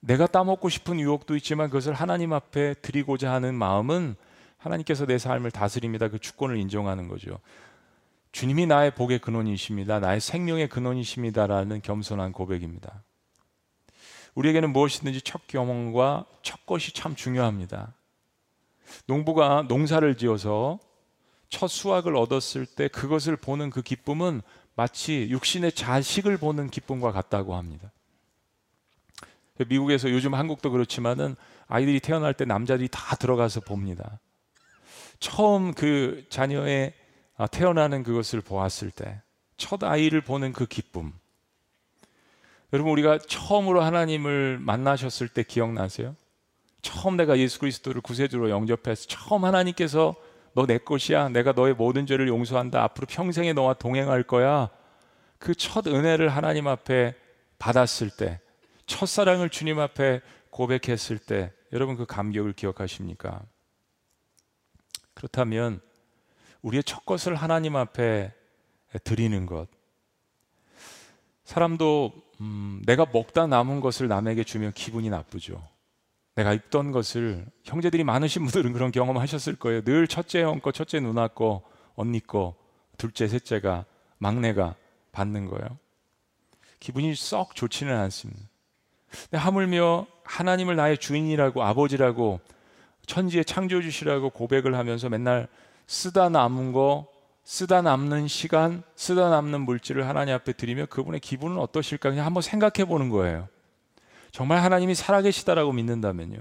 내가 0.00 0.26
따먹고 0.26 0.68
싶은 0.68 1.00
유혹도 1.00 1.36
있지만 1.36 1.68
그것을 1.68 1.94
하나님 1.94 2.32
앞에 2.32 2.74
드리고자 2.74 3.32
하는 3.32 3.54
마음은 3.54 4.16
하나님께서 4.56 5.06
내 5.06 5.18
삶을 5.18 5.50
다스립니다. 5.50 6.08
그 6.08 6.18
주권을 6.18 6.56
인정하는 6.56 7.08
거죠. 7.08 7.38
주님이 8.32 8.66
나의 8.66 8.94
복의 8.94 9.20
근원이십니다. 9.20 10.00
나의 10.00 10.20
생명의 10.20 10.68
근원이십니다라는 10.68 11.82
겸손한 11.82 12.32
고백입니다. 12.32 13.02
우리에게는 14.34 14.72
무엇이든지 14.72 15.22
첫 15.22 15.46
경험과 15.46 16.26
첫 16.42 16.64
것이 16.66 16.92
참 16.92 17.16
중요합니다. 17.16 17.94
농부가 19.06 19.64
농사를 19.68 20.16
지어서 20.16 20.78
첫 21.48 21.68
수확을 21.68 22.14
얻었을 22.16 22.66
때 22.66 22.88
그것을 22.88 23.36
보는 23.36 23.70
그 23.70 23.82
기쁨은 23.82 24.42
마치 24.74 25.26
육신의 25.30 25.72
자식을 25.72 26.36
보는 26.36 26.70
기쁨과 26.70 27.10
같다고 27.10 27.56
합니다. 27.56 27.90
미국에서 29.66 30.10
요즘 30.10 30.34
한국도 30.34 30.70
그렇지만은 30.70 31.36
아이들이 31.66 32.00
태어날 32.00 32.34
때 32.34 32.44
남자들이 32.44 32.88
다 32.90 33.16
들어가서 33.16 33.60
봅니다. 33.60 34.20
처음 35.20 35.74
그 35.74 36.24
자녀의 36.30 36.94
아, 37.36 37.46
태어나는 37.46 38.02
그것을 38.02 38.40
보았을 38.40 38.90
때 38.90 39.20
첫 39.58 39.82
아이를 39.82 40.20
보는 40.20 40.52
그 40.52 40.66
기쁨. 40.66 41.12
여러분 42.72 42.92
우리가 42.92 43.18
처음으로 43.18 43.82
하나님을 43.82 44.58
만나셨을 44.60 45.28
때 45.28 45.42
기억나세요? 45.42 46.14
처음 46.80 47.16
내가 47.16 47.36
예수 47.38 47.58
그리스도를 47.58 48.00
구세주로 48.00 48.50
영접해서 48.50 49.06
처음 49.08 49.44
하나님께서 49.44 50.14
너 50.54 50.64
내 50.66 50.78
것이야. 50.78 51.28
내가 51.28 51.52
너의 51.52 51.74
모든 51.74 52.06
죄를 52.06 52.28
용서한다. 52.28 52.82
앞으로 52.82 53.06
평생에 53.08 53.52
너와 53.52 53.74
동행할 53.74 54.22
거야. 54.22 54.70
그 55.38 55.54
첫 55.54 55.86
은혜를 55.86 56.28
하나님 56.28 56.66
앞에 56.68 57.14
받았을 57.58 58.10
때 58.10 58.40
첫사랑을 58.88 59.50
주님 59.50 59.78
앞에 59.78 60.20
고백했을 60.50 61.18
때 61.18 61.52
여러분 61.72 61.96
그 61.96 62.06
감격을 62.06 62.54
기억하십니까? 62.54 63.42
그렇다면 65.14 65.80
우리의 66.62 66.82
첫 66.82 67.06
것을 67.06 67.36
하나님 67.36 67.76
앞에 67.76 68.32
드리는 69.04 69.46
것. 69.46 69.68
사람도 71.44 72.12
음, 72.40 72.82
내가 72.86 73.06
먹다 73.12 73.46
남은 73.46 73.80
것을 73.80 74.08
남에게 74.08 74.42
주면 74.42 74.72
기분이 74.72 75.10
나쁘죠. 75.10 75.62
내가 76.34 76.52
입던 76.52 76.92
것을 76.92 77.46
형제들이 77.64 78.04
많으신 78.04 78.44
분들은 78.44 78.72
그런 78.72 78.90
경험하셨을 78.90 79.56
거예요. 79.56 79.82
늘 79.82 80.06
첫째 80.06 80.42
형 80.42 80.60
거, 80.60 80.72
첫째 80.72 81.00
누나 81.00 81.26
거, 81.28 81.62
언니 81.94 82.20
거, 82.20 82.54
둘째, 82.96 83.26
셋째가 83.26 83.86
막내가 84.18 84.76
받는 85.10 85.46
거예요. 85.46 85.78
기분이 86.78 87.14
썩 87.16 87.56
좋지는 87.56 87.94
않습니다. 87.96 88.47
하물며 89.32 90.06
하나님을 90.24 90.76
나의 90.76 90.98
주인이라고 90.98 91.62
아버지라고 91.62 92.40
천지의 93.06 93.44
창조주시라고 93.44 94.30
고백을 94.30 94.76
하면서 94.76 95.08
맨날 95.08 95.48
쓰다 95.86 96.28
남은 96.28 96.72
거, 96.72 97.06
쓰다 97.44 97.80
남는 97.80 98.28
시간, 98.28 98.82
쓰다 98.94 99.30
남는 99.30 99.62
물질을 99.62 100.06
하나님 100.06 100.34
앞에 100.34 100.52
드리며 100.52 100.86
그분의 100.86 101.20
기분은 101.20 101.58
어떠실까 101.58 102.10
그냥 102.10 102.26
한번 102.26 102.42
생각해 102.42 102.84
보는 102.86 103.08
거예요. 103.08 103.48
정말 104.30 104.62
하나님이 104.62 104.94
살아계시다라고 104.94 105.72
믿는다면요. 105.72 106.38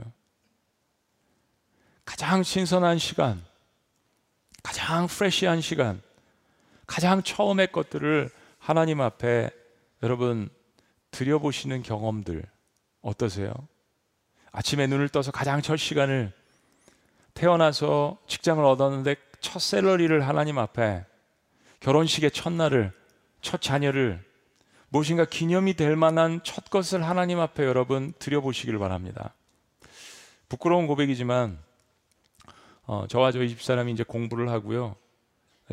가장 2.04 2.44
신선한 2.44 3.00
시간, 3.00 3.42
가장 4.64 5.08
프레시한 5.08 5.62
시간, 5.62 6.02
가장 6.86 7.24
처음의 7.24 7.72
것들을 7.72 8.30
하나님 8.60 9.00
앞에 9.00 9.50
여러분 10.04 10.50
드려보시는 11.12 11.84
경험들 11.84 12.44
어떠세요? 13.08 13.54
아침에 14.52 14.86
눈을 14.88 15.08
떠서 15.10 15.32
가장 15.32 15.62
첫 15.62 15.78
시간을 15.78 16.34
태어나서 17.34 18.18
직장을 18.28 18.64
얻었는데 18.64 19.16
첫 19.40 19.60
셀러리를 19.60 20.28
하나님 20.28 20.58
앞에 20.58 21.06
결혼식의 21.80 22.32
첫날을 22.32 22.92
첫 23.42 23.62
자녀를 23.62 24.26
무엇인가 24.90 25.26
기념이 25.26 25.76
될 25.76 25.96
만한 25.96 26.42
첫 26.44 26.70
것을 26.70 27.06
하나님 27.06 27.40
앞에 27.40 27.64
여러분 27.64 28.14
드려보시길 28.20 28.78
바랍니다. 28.78 29.34
부끄러운 30.50 30.88
고백이지만 30.88 31.60
어, 32.84 33.06
저와 33.08 33.32
저희 33.32 33.50
집사람이 33.50 33.92
이제 33.92 34.04
공부를 34.04 34.50
하고요. 34.50 34.96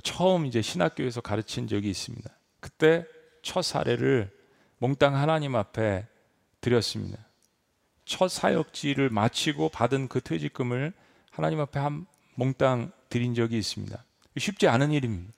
처음 0.03 0.47
이제 0.47 0.63
신학교에서 0.63 1.21
가르친 1.21 1.67
적이 1.67 1.91
있습니다. 1.91 2.31
그때 2.61 3.07
첫 3.43 3.63
사례를 3.63 4.31
몽땅 4.79 5.17
하나님 5.17 5.57
앞에 5.57 6.07
드렸습니다. 6.61 7.24
첫 8.05 8.29
사역지를 8.29 9.11
마치고 9.11 9.71
받은 9.71 10.09
그 10.09 10.21
퇴직금을 10.21 10.93
하나님 11.31 11.61
앞에 11.61 11.81
한 11.81 12.07
몽땅 12.35 12.93
드린 13.09 13.35
적이 13.35 13.59
있습니다. 13.59 14.05
쉽지 14.37 14.69
않은 14.69 14.93
일입니다. 14.93 15.33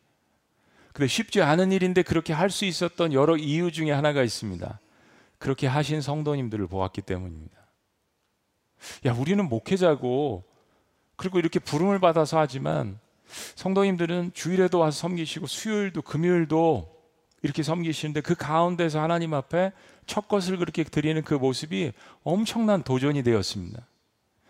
근데 0.92 1.06
쉽지 1.08 1.42
않은 1.42 1.72
일인데 1.72 2.02
그렇게 2.02 2.32
할 2.32 2.50
수 2.50 2.64
있었던 2.64 3.12
여러 3.12 3.36
이유 3.36 3.70
중에 3.70 3.92
하나가 3.92 4.22
있습니다. 4.22 4.80
그렇게 5.38 5.66
하신 5.66 6.00
성도님들을 6.00 6.66
보았기 6.66 7.02
때문입니다. 7.02 7.54
야, 9.04 9.12
우리는 9.12 9.46
목회자고 9.46 10.44
그리고 11.16 11.38
이렇게 11.38 11.58
부름을 11.58 11.98
받아서 11.98 12.38
하지만 12.38 12.98
성도님들은 13.56 14.32
주일에도 14.32 14.78
와서 14.78 14.98
섬기시고 14.98 15.46
수요일도 15.46 16.02
금요일도 16.02 16.95
이렇게 17.42 17.62
섬기시는데 17.62 18.22
그 18.22 18.34
가운데서 18.34 19.00
하나님 19.00 19.34
앞에 19.34 19.72
첫 20.06 20.28
것을 20.28 20.56
그렇게 20.56 20.84
드리는 20.84 21.22
그 21.22 21.34
모습이 21.34 21.92
엄청난 22.22 22.82
도전이 22.82 23.22
되었습니다. 23.22 23.86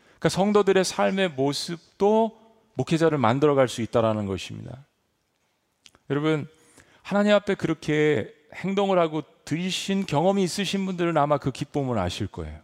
그러니까 0.04 0.28
성도들의 0.28 0.84
삶의 0.84 1.30
모습도 1.30 2.38
목회자를 2.74 3.18
만들어갈 3.18 3.68
수 3.68 3.82
있다라는 3.82 4.26
것입니다. 4.26 4.84
여러분 6.10 6.48
하나님 7.02 7.34
앞에 7.34 7.54
그렇게 7.54 8.32
행동을 8.54 8.98
하고 8.98 9.22
드리신 9.44 10.06
경험이 10.06 10.42
있으신 10.44 10.86
분들은 10.86 11.16
아마 11.16 11.38
그 11.38 11.50
기쁨을 11.50 11.98
아실 11.98 12.26
거예요. 12.26 12.58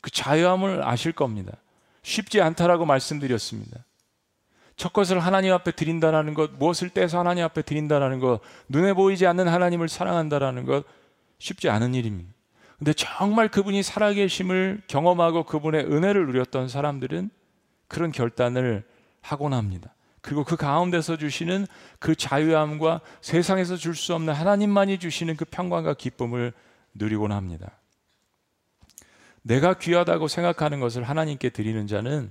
그 0.00 0.10
자유함을 0.10 0.86
아실 0.86 1.12
겁니다. 1.12 1.56
쉽지 2.02 2.40
않다라고 2.40 2.84
말씀드렸습니다. 2.84 3.84
첫 4.76 4.92
것을 4.92 5.20
하나님 5.20 5.52
앞에 5.52 5.72
드린다라는 5.72 6.34
것, 6.34 6.52
무엇을 6.52 6.90
떼서 6.90 7.18
하나님 7.18 7.44
앞에 7.44 7.62
드린다라는 7.62 8.20
것, 8.20 8.40
눈에 8.68 8.94
보이지 8.94 9.26
않는 9.26 9.48
하나님을 9.48 9.88
사랑한다라는 9.88 10.64
것 10.64 10.84
쉽지 11.38 11.68
않은 11.68 11.94
일입니다. 11.94 12.32
근데 12.78 12.92
정말 12.94 13.48
그분이 13.48 13.82
살아계심을 13.82 14.82
경험하고 14.88 15.44
그분의 15.44 15.84
은혜를 15.84 16.26
누렸던 16.26 16.68
사람들은 16.68 17.30
그런 17.86 18.10
결단을 18.10 18.84
하곤 19.20 19.52
합니다. 19.52 19.94
그리고 20.20 20.44
그 20.44 20.56
가운데서 20.56 21.16
주시는 21.16 21.66
그 21.98 22.14
자유함과 22.14 23.00
세상에서 23.20 23.76
줄 23.76 23.94
수 23.94 24.14
없는 24.14 24.32
하나님만이 24.32 24.98
주시는 24.98 25.36
그 25.36 25.44
평강과 25.44 25.94
기쁨을 25.94 26.52
누리곤 26.94 27.32
합니다. 27.32 27.78
내가 29.42 29.74
귀하다고 29.74 30.28
생각하는 30.28 30.80
것을 30.80 31.02
하나님께 31.02 31.50
드리는 31.50 31.86
자는 31.86 32.30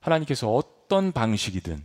하나님께서 0.00 0.48
어떤 0.92 1.10
방식이든 1.10 1.82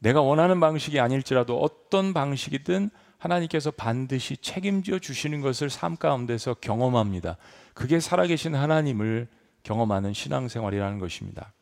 내가 0.00 0.20
원하는 0.20 0.58
방식이 0.58 0.98
아닐지라도 0.98 1.60
어떤 1.60 2.12
방식이든 2.12 2.90
하나님께서 3.16 3.70
반드시 3.70 4.36
책임져 4.36 4.98
주시는 4.98 5.40
것을 5.40 5.70
삶 5.70 5.96
가운데서 5.96 6.54
경험합니다. 6.54 7.36
그게 7.74 8.00
살아계신 8.00 8.56
하나님을 8.56 9.28
경험하는 9.62 10.12
신앙생활이라는 10.14 10.98
것입니다. 10.98 11.52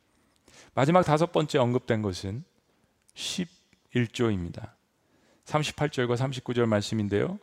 마지막 0.72 1.02
다섯 1.02 1.30
번째 1.30 1.58
언급된 1.58 2.00
것은 2.00 2.42
11조입니다. 3.16 4.70
38절과 5.44 6.16
39절 6.16 6.64
말씀인데요. 6.64 7.38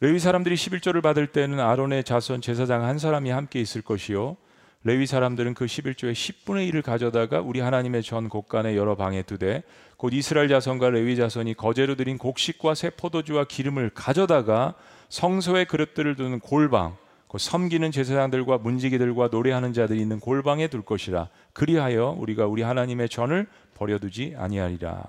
레위 0.00 0.18
사람들이 0.18 0.54
11조를 0.54 1.02
받을 1.02 1.26
때는 1.26 1.60
아론의 1.60 2.04
자손 2.04 2.40
제사장 2.40 2.82
한 2.82 2.98
사람이 2.98 3.28
함께 3.28 3.60
있을 3.60 3.82
것이요 3.82 4.38
레위 4.84 5.06
사람들은 5.06 5.54
그 5.54 5.64
11조의 5.64 6.12
10분의 6.12 6.70
1을 6.70 6.82
가져다가 6.82 7.40
우리 7.40 7.60
하나님의 7.60 8.02
전 8.02 8.28
곳간의 8.28 8.76
여러 8.76 8.96
방에 8.96 9.22
두되 9.22 9.62
곧 9.96 10.12
이스라엘 10.12 10.48
자손과 10.48 10.90
레위 10.90 11.16
자손이 11.16 11.54
거제로 11.54 11.94
드린 11.94 12.18
곡식과 12.18 12.74
새 12.74 12.90
포도주와 12.90 13.44
기름을 13.44 13.90
가져다가 13.94 14.74
성소의 15.08 15.64
그릇들을 15.64 16.16
두는 16.16 16.40
골방 16.40 16.96
곧 17.28 17.38
섬기는 17.38 17.90
제사장들과 17.90 18.58
문지기들과 18.58 19.28
노래하는 19.32 19.72
자들이 19.72 20.00
있는 20.00 20.20
골방에 20.20 20.68
둘 20.68 20.82
것이라 20.82 21.30
그리하여 21.54 22.14
우리가 22.18 22.46
우리 22.46 22.60
하나님의 22.60 23.08
전을 23.08 23.46
버려두지 23.74 24.34
아니하리라 24.36 25.02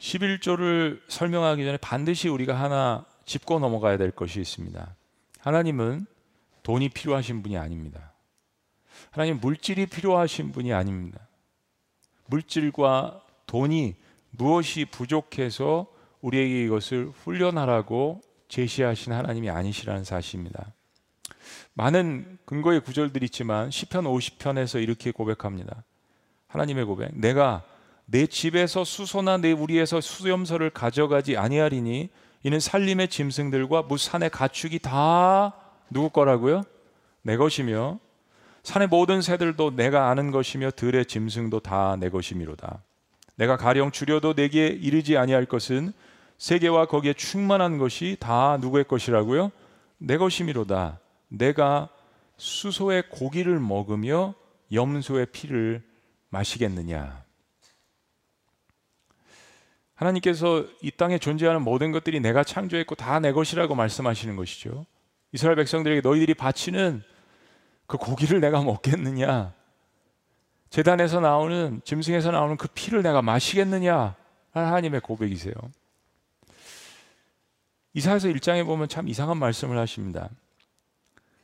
11조를 0.00 1.00
설명하기 1.08 1.64
전에 1.64 1.76
반드시 1.76 2.28
우리가 2.28 2.54
하나 2.54 3.04
짚고 3.24 3.58
넘어가야 3.58 3.96
될 3.96 4.10
것이 4.10 4.40
있습니다. 4.40 4.94
하나님은 5.40 6.06
돈이 6.66 6.88
필요하신 6.88 7.44
분이 7.44 7.56
아닙니다. 7.56 8.12
하나님 9.12 9.38
물질이 9.38 9.86
필요하신 9.86 10.50
분이 10.50 10.72
아닙니다. 10.72 11.28
물질과 12.26 13.22
돈이 13.46 13.94
무엇이 14.32 14.84
부족해서 14.84 15.86
우리에게 16.22 16.64
이것을 16.64 17.12
훈련하라고 17.22 18.20
제시하신 18.48 19.12
하나님이 19.12 19.48
아니시라는 19.48 20.02
사실입니다. 20.02 20.72
많은 21.74 22.36
근거의 22.44 22.80
구절들이 22.80 23.26
있지만 23.26 23.70
시편 23.70 24.02
50편에서 24.02 24.82
이렇게 24.82 25.12
고백합니다. 25.12 25.84
하나님의 26.48 26.84
고백. 26.84 27.16
내가 27.16 27.62
내 28.06 28.26
집에서 28.26 28.82
수소나 28.82 29.36
내 29.36 29.52
우리에서 29.52 30.00
수염소를 30.00 30.70
가져가지 30.70 31.36
아니하리니 31.36 32.08
이는 32.42 32.58
살림의 32.58 33.06
짐승들과 33.06 33.82
무산의 33.82 34.30
가축이 34.30 34.80
다 34.80 35.54
누구 35.90 36.10
거라고요? 36.10 36.62
내 37.22 37.36
것이며 37.36 37.98
산의 38.62 38.88
모든 38.88 39.22
새들도 39.22 39.76
내가 39.76 40.10
아는 40.10 40.30
것이며 40.30 40.70
들의 40.72 41.06
짐승도 41.06 41.60
다 41.60 41.96
내 41.98 42.08
것이미로다. 42.10 42.82
내가 43.36 43.56
가령 43.56 43.92
줄여도 43.92 44.34
내게 44.34 44.66
이르지 44.66 45.16
아니할 45.16 45.44
것은 45.46 45.92
세계와 46.38 46.86
거기에 46.86 47.12
충만한 47.12 47.78
것이 47.78 48.16
다 48.18 48.58
누구의 48.60 48.84
것이라고요? 48.84 49.52
내 49.98 50.16
것이미로다. 50.16 50.98
내가 51.28 51.88
수소의 52.36 53.04
고기를 53.10 53.58
먹으며 53.60 54.34
염소의 54.72 55.26
피를 55.26 55.82
마시겠느냐? 56.30 57.24
하나님께서 59.94 60.66
이 60.82 60.90
땅에 60.90 61.18
존재하는 61.18 61.62
모든 61.62 61.92
것들이 61.92 62.20
내가 62.20 62.44
창조했고 62.44 62.94
다 62.96 63.18
내 63.20 63.32
것이라고 63.32 63.74
말씀하시는 63.74 64.36
것이죠. 64.36 64.84
이스라엘 65.32 65.56
백성들에게 65.56 66.00
너희들이 66.00 66.34
바치는 66.34 67.02
그 67.86 67.98
고기를 67.98 68.40
내가 68.40 68.62
먹겠느냐? 68.62 69.52
재단에서 70.70 71.20
나오는 71.20 71.80
짐승에서 71.84 72.30
나오는 72.32 72.56
그 72.56 72.68
피를 72.68 73.02
내가 73.02 73.22
마시겠느냐? 73.22 74.16
하나님의 74.52 75.00
고백이세요. 75.00 75.54
이사에서 77.94 78.28
1장에 78.28 78.64
보면 78.64 78.88
참 78.88 79.08
이상한 79.08 79.38
말씀을 79.38 79.78
하십니다. 79.78 80.28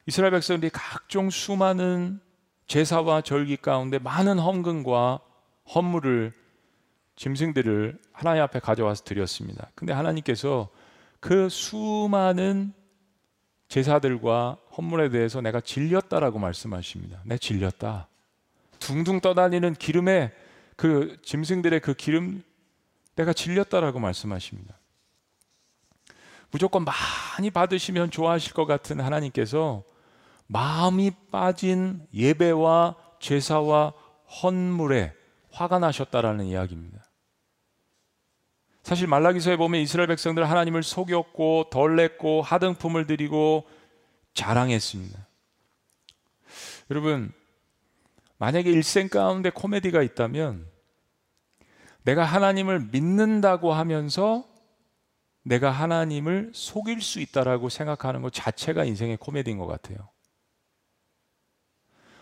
이스라엘 0.07 0.33
백성들이 0.33 0.71
각종 0.73 1.31
수많은 1.31 2.21
제사와 2.66 3.23
절기 3.23 3.57
가운데 3.57 3.99
많은 3.99 4.38
헌금과 4.38 5.21
헌물을 5.75 6.33
짐승들을 7.16 7.99
하나님 8.12 8.42
앞에 8.42 8.59
가져와서 8.59 9.05
드렸습니다. 9.05 9.71
근데 9.75 9.92
하나님께서 9.92 10.68
그 11.21 11.49
수많은 11.49 12.73
제사들과 13.73 14.59
헌물에 14.77 15.09
대해서 15.09 15.41
내가 15.41 15.63
질렸다라고 15.63 16.39
말씀하십니다. 16.39 17.23
내 17.25 17.39
질렸다. 17.39 18.07
둥둥 18.79 19.21
떠다니는 19.21 19.73
기름에 19.77 20.31
그 20.77 21.17
짐승들의 21.23 21.81
그 21.81 21.95
기름 21.95 22.43
내가 23.17 23.33
질렸다라고 23.33 23.99
말씀하십니다. 23.99 24.79
무조건 26.51 26.85
많이 26.85 27.51
받으시면 27.51 28.11
좋아하실 28.11 28.53
것 28.53 28.67
같은 28.67 29.01
하나님께서 29.01 29.85
마음이 30.49 31.11
빠진 31.31 32.07
예배와 32.13 32.97
제사와 33.21 33.95
헌물에 34.43 35.15
화가 35.51 35.79
나셨다라는 35.79 36.45
이야기입니다. 36.45 37.07
사실 38.83 39.07
말라기서에 39.07 39.57
보면 39.57 39.81
이스라엘 39.81 40.09
백성들 40.09 40.49
하나님을 40.49 40.83
속였고 40.83 41.71
덜냈고 41.71 42.42
하등품을 42.42 43.07
드리고 43.07 43.68
자랑했습니다. 44.35 45.27
여러분 46.90 47.33
만약에 48.38 48.71
일생 48.71 49.09
가운데 49.09 49.51
코미디가 49.51 50.03
있다면 50.03 50.66
내가 52.03 52.25
하나님을 52.25 52.88
믿는다고 52.90 53.73
하면서 53.73 54.45
내가 55.45 55.71
하나님을 55.71 56.51
속일 56.53 57.01
수 57.01 57.21
있다라고 57.21 57.68
생각하는 57.68 58.23
것 58.23 58.33
자체가 58.33 58.85
인생의 58.85 59.16
코미디인 59.18 59.59
것 59.59 59.66
같아요. 59.66 60.09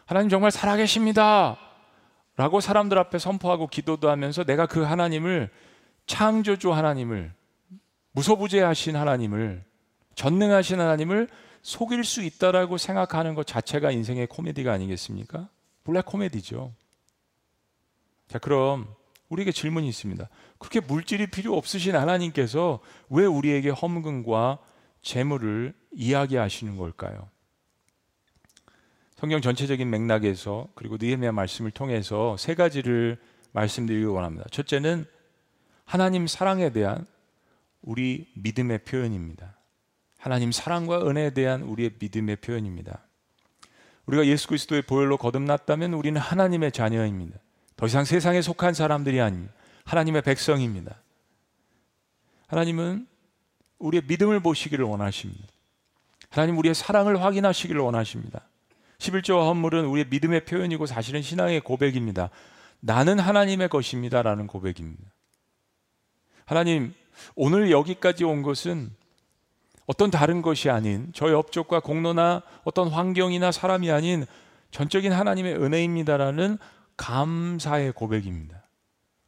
하나님 0.05 0.29
정말 0.29 0.51
살아계십니다. 0.51 1.59
라고 2.37 2.61
사람들 2.61 2.99
앞에 2.99 3.19
선포하고 3.19 3.67
기도도 3.67 4.11
하면서 4.11 4.45
내가 4.45 4.67
그 4.67 4.83
하나님을 4.83 5.51
창조주 6.11 6.73
하나님을 6.73 7.33
무소부재하신 8.13 8.97
하나님을 8.97 9.63
전능하신 10.17 10.81
하나님을 10.81 11.29
속일 11.63 12.03
수 12.03 12.25
있다라고 12.25 12.79
생각하는 12.79 13.37
것 13.37 13.47
자체가 13.47 13.93
인생의 13.93 14.27
코미디가 14.27 14.73
아니겠습니까? 14.73 15.49
블랙 15.85 16.05
코미디죠. 16.07 16.75
자, 18.27 18.41
그럼 18.41 18.93
우리에게 19.29 19.53
질문이 19.53 19.89
있습니다. 19.89 20.29
그렇게 20.59 20.81
물질이 20.81 21.29
필요 21.29 21.57
없으신 21.57 21.95
하나님께서 21.95 22.81
왜 23.09 23.25
우리에게 23.25 23.71
험금과 23.71 24.59
재물을 25.03 25.73
이야기하시는 25.93 26.77
걸까요? 26.77 27.29
성경 29.15 29.41
전체적인 29.41 29.89
맥락에서 29.89 30.67
그리고 30.75 30.97
느헤미야 31.01 31.31
말씀을 31.31 31.71
통해서 31.71 32.37
세 32.37 32.57
가지를 32.57 33.17
말씀드리기 33.53 34.07
원합니다. 34.07 34.47
첫째는 34.51 35.07
하나님 35.91 36.29
사랑에 36.29 36.71
대한 36.71 37.05
우리 37.83 38.29
믿음의 38.35 38.85
표현입니다. 38.85 39.57
하나님 40.21 40.53
사랑과 40.53 41.05
은혜에 41.05 41.31
대한 41.31 41.63
우리의 41.63 41.95
믿음의 41.99 42.37
표현입니다. 42.37 43.01
우리가 44.07 44.25
예수 44.27 44.47
그리스도의 44.47 44.83
보혈로 44.83 45.17
거듭났다면 45.17 45.95
우리는 45.95 46.21
하나님의 46.21 46.71
자녀입니다. 46.71 47.41
더 47.77 47.87
이상 47.87 48.05
세상에 48.05 48.41
속한 48.41 48.73
사람들이 48.73 49.21
아닌 49.21 49.49
하나님의 49.85 50.23
백성입니다. 50.23 50.95
하나님은 52.47 53.09
우리의 53.81 54.05
믿음을 54.07 54.39
보시기를 54.39 54.85
원하십니다. 54.85 55.49
하나님 56.29 56.57
우리의 56.59 56.77
사랑을 56.77 57.21
확인하시기를 57.21 57.81
원하십니다. 57.81 58.43
11조와 58.99 59.49
헌물은 59.49 59.87
우리의 59.87 60.07
믿음의 60.09 60.45
표현이고 60.45 60.87
사실은 60.87 61.21
신앙의 61.21 61.63
고백입니다. 61.63 62.31
나는 62.79 63.19
하나님의 63.19 63.69
것입니다라는 63.69 64.47
고백입니다. 64.47 65.11
하나님, 66.51 66.93
오늘 67.37 67.71
여기까지 67.71 68.25
온 68.25 68.43
것은 68.43 68.91
어떤 69.87 70.11
다른 70.11 70.43
것이 70.43 70.69
아닌 70.69 71.13
저희 71.15 71.33
업적과 71.33 71.79
공로나 71.79 72.43
어떤 72.65 72.89
환경이나 72.89 73.53
사람이 73.53 73.89
아닌 73.93 74.27
전적인 74.73 75.13
하나님의 75.13 75.55
은혜입니다라는 75.55 76.59
감사의 76.97 77.93
고백입니다. 77.93 78.65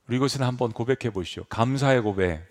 우리 0.09 0.17
이것을 0.17 0.43
한번 0.43 0.73
고백해 0.73 1.13
보시죠. 1.13 1.45
감사의 1.45 2.01
고백. 2.01 2.45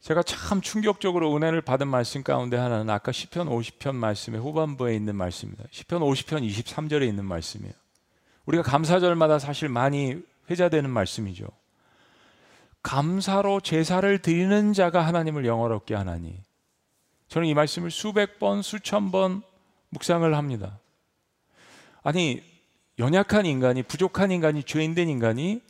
제가 0.00 0.22
참 0.22 0.60
충격적으로 0.60 1.34
은혜를 1.34 1.62
받은 1.62 1.88
말씀 1.88 2.22
가운데 2.22 2.58
하나는 2.58 2.90
아까 2.90 3.10
시편 3.10 3.48
50편 3.48 3.94
말씀의 3.94 4.38
후반부에 4.38 4.94
있는 4.94 5.16
말씀입니다. 5.16 5.64
시편 5.70 6.02
50편 6.02 6.46
23절에 6.46 7.08
있는 7.08 7.24
말씀이에요. 7.24 7.72
우리가 8.44 8.62
감사절마다 8.64 9.38
사실 9.38 9.70
많이 9.70 10.22
회자되는 10.50 10.90
말씀이죠. 10.90 11.46
감사로 12.82 13.60
제사를 13.60 14.18
드리는 14.18 14.72
자가 14.72 15.06
하나님을 15.06 15.44
영화롭게 15.44 15.94
하나니. 15.94 16.40
저는 17.28 17.46
이 17.46 17.54
말씀을 17.54 17.90
수백 17.90 18.38
번, 18.38 18.62
수천 18.62 19.10
번 19.10 19.42
묵상을 19.90 20.34
합니다. 20.34 20.78
아니, 22.02 22.42
연약한 22.98 23.46
인간이, 23.46 23.82
부족한 23.82 24.30
인간이, 24.30 24.62
죄인된 24.62 25.08
인간이 25.08 25.60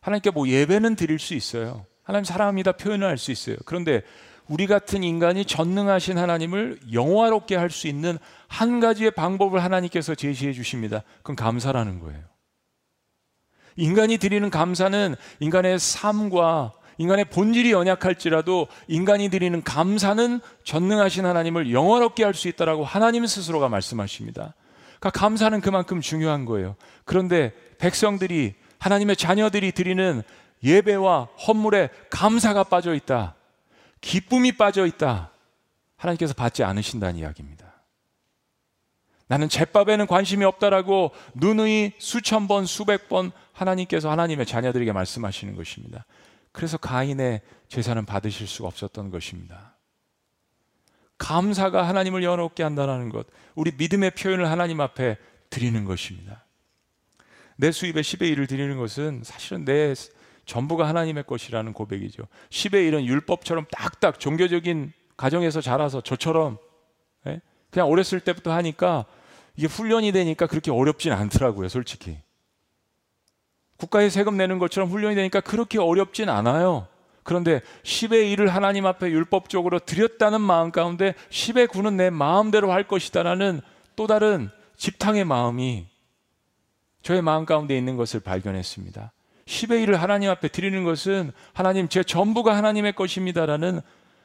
하나님께 0.00 0.30
뭐 0.30 0.48
예배는 0.48 0.96
드릴 0.96 1.18
수 1.18 1.34
있어요. 1.34 1.86
하나님 2.02 2.24
사랑합니다 2.24 2.72
표현을 2.72 3.06
할 3.06 3.18
수 3.18 3.30
있어요. 3.30 3.56
그런데 3.64 4.02
우리 4.48 4.66
같은 4.66 5.04
인간이 5.04 5.44
전능하신 5.44 6.18
하나님을 6.18 6.80
영화롭게 6.92 7.54
할 7.54 7.70
수 7.70 7.86
있는 7.86 8.18
한 8.48 8.80
가지의 8.80 9.12
방법을 9.12 9.62
하나님께서 9.62 10.16
제시해 10.16 10.52
주십니다. 10.52 11.04
그건 11.18 11.36
감사라는 11.36 12.00
거예요. 12.00 12.29
인간이 13.80 14.18
드리는 14.18 14.48
감사는 14.50 15.16
인간의 15.40 15.78
삶과 15.78 16.72
인간의 16.98 17.24
본질이 17.26 17.72
연약할지라도 17.72 18.68
인간이 18.86 19.30
드리는 19.30 19.62
감사는 19.62 20.40
전능하신 20.64 21.24
하나님을 21.24 21.72
영화롭게 21.72 22.24
할 22.24 22.34
수 22.34 22.48
있다라고 22.48 22.84
하나님 22.84 23.24
스스로가 23.26 23.68
말씀하십니다. 23.70 24.54
그러니까 24.98 25.18
감사는 25.18 25.60
그만큼 25.62 26.02
중요한 26.02 26.44
거예요. 26.44 26.76
그런데 27.06 27.54
백성들이 27.78 28.54
하나님의 28.78 29.16
자녀들이 29.16 29.72
드리는 29.72 30.22
예배와 30.62 31.28
헌물에 31.46 31.88
감사가 32.10 32.64
빠져 32.64 32.94
있다. 32.94 33.34
기쁨이 34.02 34.52
빠져 34.52 34.84
있다. 34.86 35.30
하나님께서 35.96 36.34
받지 36.34 36.62
않으신다는 36.64 37.18
이야기입니다. 37.18 37.69
나는 39.30 39.48
제밥에는 39.48 40.08
관심이 40.08 40.44
없다라고 40.44 41.12
누누이 41.34 41.92
수천 41.98 42.48
번, 42.48 42.66
수백 42.66 43.08
번 43.08 43.30
하나님께서 43.52 44.10
하나님의 44.10 44.44
자녀들에게 44.44 44.90
말씀하시는 44.90 45.54
것입니다. 45.54 46.04
그래서 46.50 46.78
가인의 46.78 47.40
제사는 47.68 48.04
받으실 48.06 48.48
수가 48.48 48.66
없었던 48.66 49.10
것입니다. 49.10 49.76
감사가 51.18 51.86
하나님을 51.86 52.24
영롭게 52.24 52.64
한다는 52.64 53.08
것, 53.08 53.28
우리 53.54 53.70
믿음의 53.78 54.16
표현을 54.16 54.50
하나님 54.50 54.80
앞에 54.80 55.16
드리는 55.48 55.84
것입니다. 55.84 56.44
내 57.56 57.70
수입의 57.70 58.02
10의 58.02 58.34
1을 58.34 58.48
드리는 58.48 58.76
것은 58.78 59.22
사실은 59.22 59.64
내 59.64 59.94
전부가 60.44 60.88
하나님의 60.88 61.22
것이라는 61.22 61.72
고백이죠. 61.72 62.24
10의 62.48 62.90
1은 62.90 63.04
율법처럼 63.04 63.66
딱딱 63.70 64.18
종교적인 64.18 64.92
가정에서 65.16 65.60
자라서 65.60 66.00
저처럼 66.00 66.58
예? 67.28 67.40
그냥 67.70 67.86
어렸을 67.86 68.18
때부터 68.18 68.52
하니까 68.52 69.06
이게 69.56 69.66
훈련이 69.66 70.12
되니까 70.12 70.46
그렇게 70.46 70.70
어렵진 70.70 71.12
않더라고요, 71.12 71.68
솔직히. 71.68 72.18
국가에 73.76 74.10
세금 74.10 74.36
내는 74.36 74.58
것처럼 74.58 74.90
훈련이 74.90 75.14
되니까 75.14 75.40
그렇게 75.40 75.78
어렵진 75.78 76.28
않아요. 76.28 76.86
그런데 77.22 77.60
10의 77.82 78.34
1을 78.34 78.48
하나님 78.48 78.86
앞에 78.86 79.08
율법적으로 79.10 79.80
드렸다는 79.80 80.40
마음 80.40 80.70
가운데 80.70 81.14
10의 81.30 81.68
9는 81.68 81.94
내 81.94 82.10
마음대로 82.10 82.72
할 82.72 82.86
것이다라는 82.86 83.60
또 83.96 84.06
다른 84.06 84.50
집탕의 84.76 85.24
마음이 85.24 85.86
저의 87.02 87.22
마음 87.22 87.46
가운데 87.46 87.76
있는 87.76 87.96
것을 87.96 88.20
발견했습니다. 88.20 89.12
10의 89.46 89.86
1을 89.86 89.96
하나님 89.96 90.30
앞에 90.30 90.48
드리는 90.48 90.84
것은 90.84 91.32
하나님 91.52 91.88
제 91.88 92.02
전부가 92.02 92.56
하나님의 92.56 92.94
것입니다라는 92.94 93.80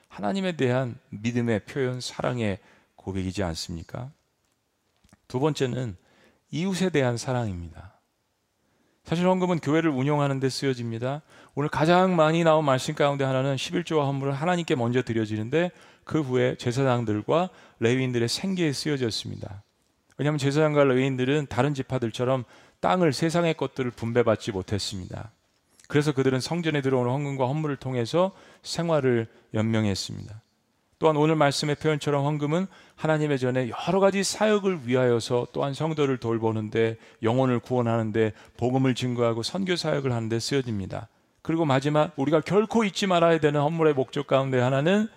하나님에 0.08 0.54
대한 0.56 0.98
믿음의 1.10 1.66
표현, 1.66 2.00
사랑의 2.00 2.60
고백이지 2.96 3.44
않습니까? 3.44 4.12
두 5.28 5.40
번째는 5.40 5.96
이웃에 6.52 6.90
대한 6.90 7.18
사랑입니다. 7.18 8.00
사실 9.04 9.28
헌금은 9.28 9.60
교회를 9.60 9.92
운영하는 9.92 10.40
데 10.40 10.50
쓰여집니다. 10.50 11.22
오늘 11.54 11.70
가장 11.70 12.16
많이 12.16 12.44
나온 12.44 12.66
말씀 12.66 12.96
가운데 12.96 13.24
하나는 13.24 13.56
11조와 13.56 14.06
헌물을 14.06 14.34
하나님께 14.34 14.76
먼저 14.76 15.04
드려지는데 15.04 15.72
그 16.04 16.22
후에 16.22 16.56
제사장들과 16.58 17.50
레위인들의 17.80 18.28
생계에 18.28 18.74
쓰여졌습니다. 18.74 19.64
왜냐하면 20.18 20.40
제사장과 20.40 20.86
레위인들은 20.86 21.48
다른 21.50 21.74
지파들처럼 21.74 22.46
땅을 22.80 23.14
세상의 23.14 23.56
것들을 23.56 23.92
분배받지 23.92 24.52
못했습니다. 24.52 25.32
그래서 25.88 26.12
그들은 26.12 26.40
성전에 26.40 26.82
들어오는 26.82 27.12
헌금과 27.12 27.48
헌물을 27.48 27.76
통해서 27.76 28.32
생활을 28.64 29.28
연명했습니다. 29.54 30.42
또한 30.98 31.18
오늘 31.18 31.36
말씀의 31.36 31.76
표현처럼 31.76 32.24
헌금은 32.26 32.68
하나님의 32.96 33.38
전에 33.40 33.70
여러 33.70 34.00
가지 34.00 34.24
사역을 34.24 34.88
위하여서 34.88 35.48
또한 35.52 35.74
성도를 35.74 36.18
돌보는데 36.18 36.98
영혼을 37.22 37.60
구원하는데 37.60 38.32
복음을 38.58 38.96
증거하고 38.96 39.44
선교 39.44 39.76
사역을 39.76 40.14
하는데 40.14 40.40
쓰여집니다. 40.40 41.10
그리고 41.42 41.66
마지막 41.66 42.14
우리가 42.16 42.42
결코 42.42 42.84
잊지 42.84 43.08
말아야 43.08 43.40
되는 43.40 43.62
헌물의 43.62 43.94
목적 43.94 44.26
가운데 44.26 44.60
하나는 44.60 45.08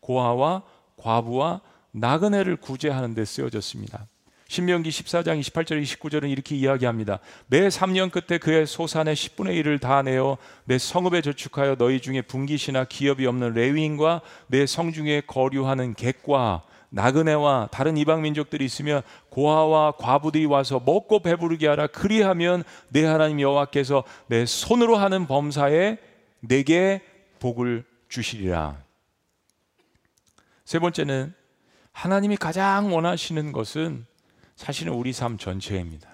고아와 0.00 0.62
과부와 0.96 1.60
나그네를 1.90 2.56
구제하는 2.56 3.14
데 3.14 3.24
쓰여졌습니다. 3.24 4.06
신명기 4.54 4.88
14장 4.88 5.40
28절 5.40 5.82
29절은 5.82 6.30
이렇게 6.30 6.54
이야기합니다. 6.54 7.18
매 7.48 7.66
3년 7.66 8.12
끝에 8.12 8.38
그의 8.38 8.68
소산의 8.68 9.16
10분의 9.16 9.60
1을 9.60 9.80
다 9.80 10.00
내어 10.02 10.38
내 10.62 10.78
성읍에 10.78 11.22
저축하여 11.22 11.74
너희 11.74 12.00
중에 12.00 12.22
분깃이나 12.22 12.84
기업이 12.84 13.26
없는 13.26 13.54
레위인과 13.54 14.20
내 14.46 14.64
성중에 14.64 15.22
거류하는 15.22 15.94
객과 15.94 16.62
나그네와 16.90 17.68
다른 17.72 17.96
이방 17.96 18.22
민족들이 18.22 18.64
있으면 18.64 19.02
고아와 19.30 19.94
과부들이 19.98 20.44
와서 20.44 20.80
먹고 20.86 21.18
배부르게 21.18 21.66
하라 21.66 21.88
그리하면 21.88 22.62
내 22.90 23.04
하나님 23.04 23.40
여호와께서 23.40 24.04
내 24.28 24.46
손으로 24.46 24.94
하는 24.94 25.26
범사에 25.26 25.98
내게 26.38 27.02
복을 27.40 27.84
주시리라. 28.08 28.76
세 30.64 30.78
번째는 30.78 31.34
하나님이 31.90 32.36
가장 32.36 32.94
원하시는 32.94 33.50
것은 33.50 34.06
사실은 34.56 34.92
우리 34.94 35.12
삶 35.12 35.38
전체입니다. 35.38 36.08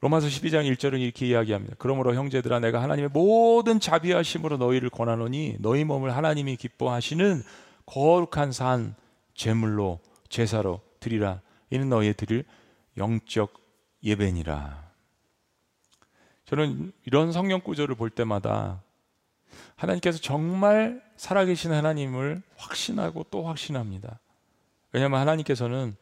로마서 0.00 0.28
12장 0.28 0.70
1절은 0.72 1.00
이렇게 1.00 1.26
이야기합니다. 1.26 1.76
그러므로 1.78 2.14
형제들아 2.14 2.60
내가 2.60 2.82
하나님의 2.82 3.10
모든 3.12 3.80
자비하심으로 3.80 4.56
너희를 4.56 4.88
권하노니 4.88 5.56
너희 5.58 5.84
몸을 5.84 6.16
하나님이 6.16 6.56
기뻐하시는 6.56 7.42
거룩한 7.84 8.52
산 8.52 8.94
제물로 9.34 10.00
제사로 10.30 10.80
드리라. 11.00 11.42
이는 11.68 11.88
너희 11.90 12.14
드릴 12.14 12.44
영적 12.96 13.52
예배니라. 14.02 14.90
저는 16.46 16.92
이런 17.04 17.32
성경 17.32 17.60
구절을 17.60 17.94
볼 17.94 18.08
때마다 18.10 18.82
하나님께서 19.76 20.18
정말 20.18 21.02
살아계신 21.16 21.72
하나님을 21.72 22.42
확신하고 22.56 23.26
또 23.30 23.46
확신합니다. 23.46 24.18
왜냐하면 24.92 25.20
하나님께서는 25.20 25.94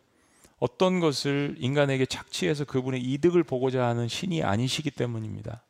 어떤 0.59 1.01
것을 1.01 1.55
인간에게 1.59 2.07
착취해서 2.07 2.65
그분의 2.65 3.01
이득을 3.01 3.45
보고자 3.45 3.87
하는 3.87 4.09
신이 4.09 4.43
아니시기 4.43 4.91
때문입니다. 4.91 5.63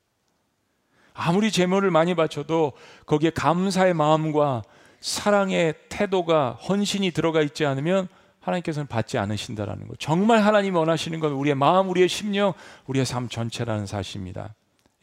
아무리 1.12 1.50
재물을 1.50 1.90
많이 1.90 2.14
바쳐도 2.14 2.72
거기에 3.06 3.30
감사의 3.30 3.92
마음과 3.94 4.62
사랑의 5.00 5.74
태도가 5.88 6.52
헌신이 6.52 7.10
들어가 7.10 7.42
있지 7.42 7.66
않으면 7.66 8.08
하나님께서는 8.40 8.86
받지 8.86 9.18
않으신다라는 9.18 9.88
것. 9.88 9.98
정말 9.98 10.40
하나님이 10.42 10.76
원하시는 10.76 11.20
건 11.20 11.32
우리의 11.32 11.54
마음, 11.54 11.90
우리의 11.90 12.08
심령, 12.08 12.52
우리의 12.86 13.04
삶 13.04 13.28
전체라는 13.28 13.86
사실입니다. 13.86 14.54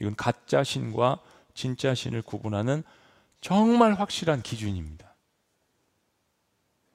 이건 0.01 0.15
가짜 0.15 0.63
신과 0.63 1.19
진짜 1.53 1.93
신을 1.93 2.21
구분하는 2.21 2.83
정말 3.41 3.93
확실한 3.93 4.41
기준입니다. 4.41 5.15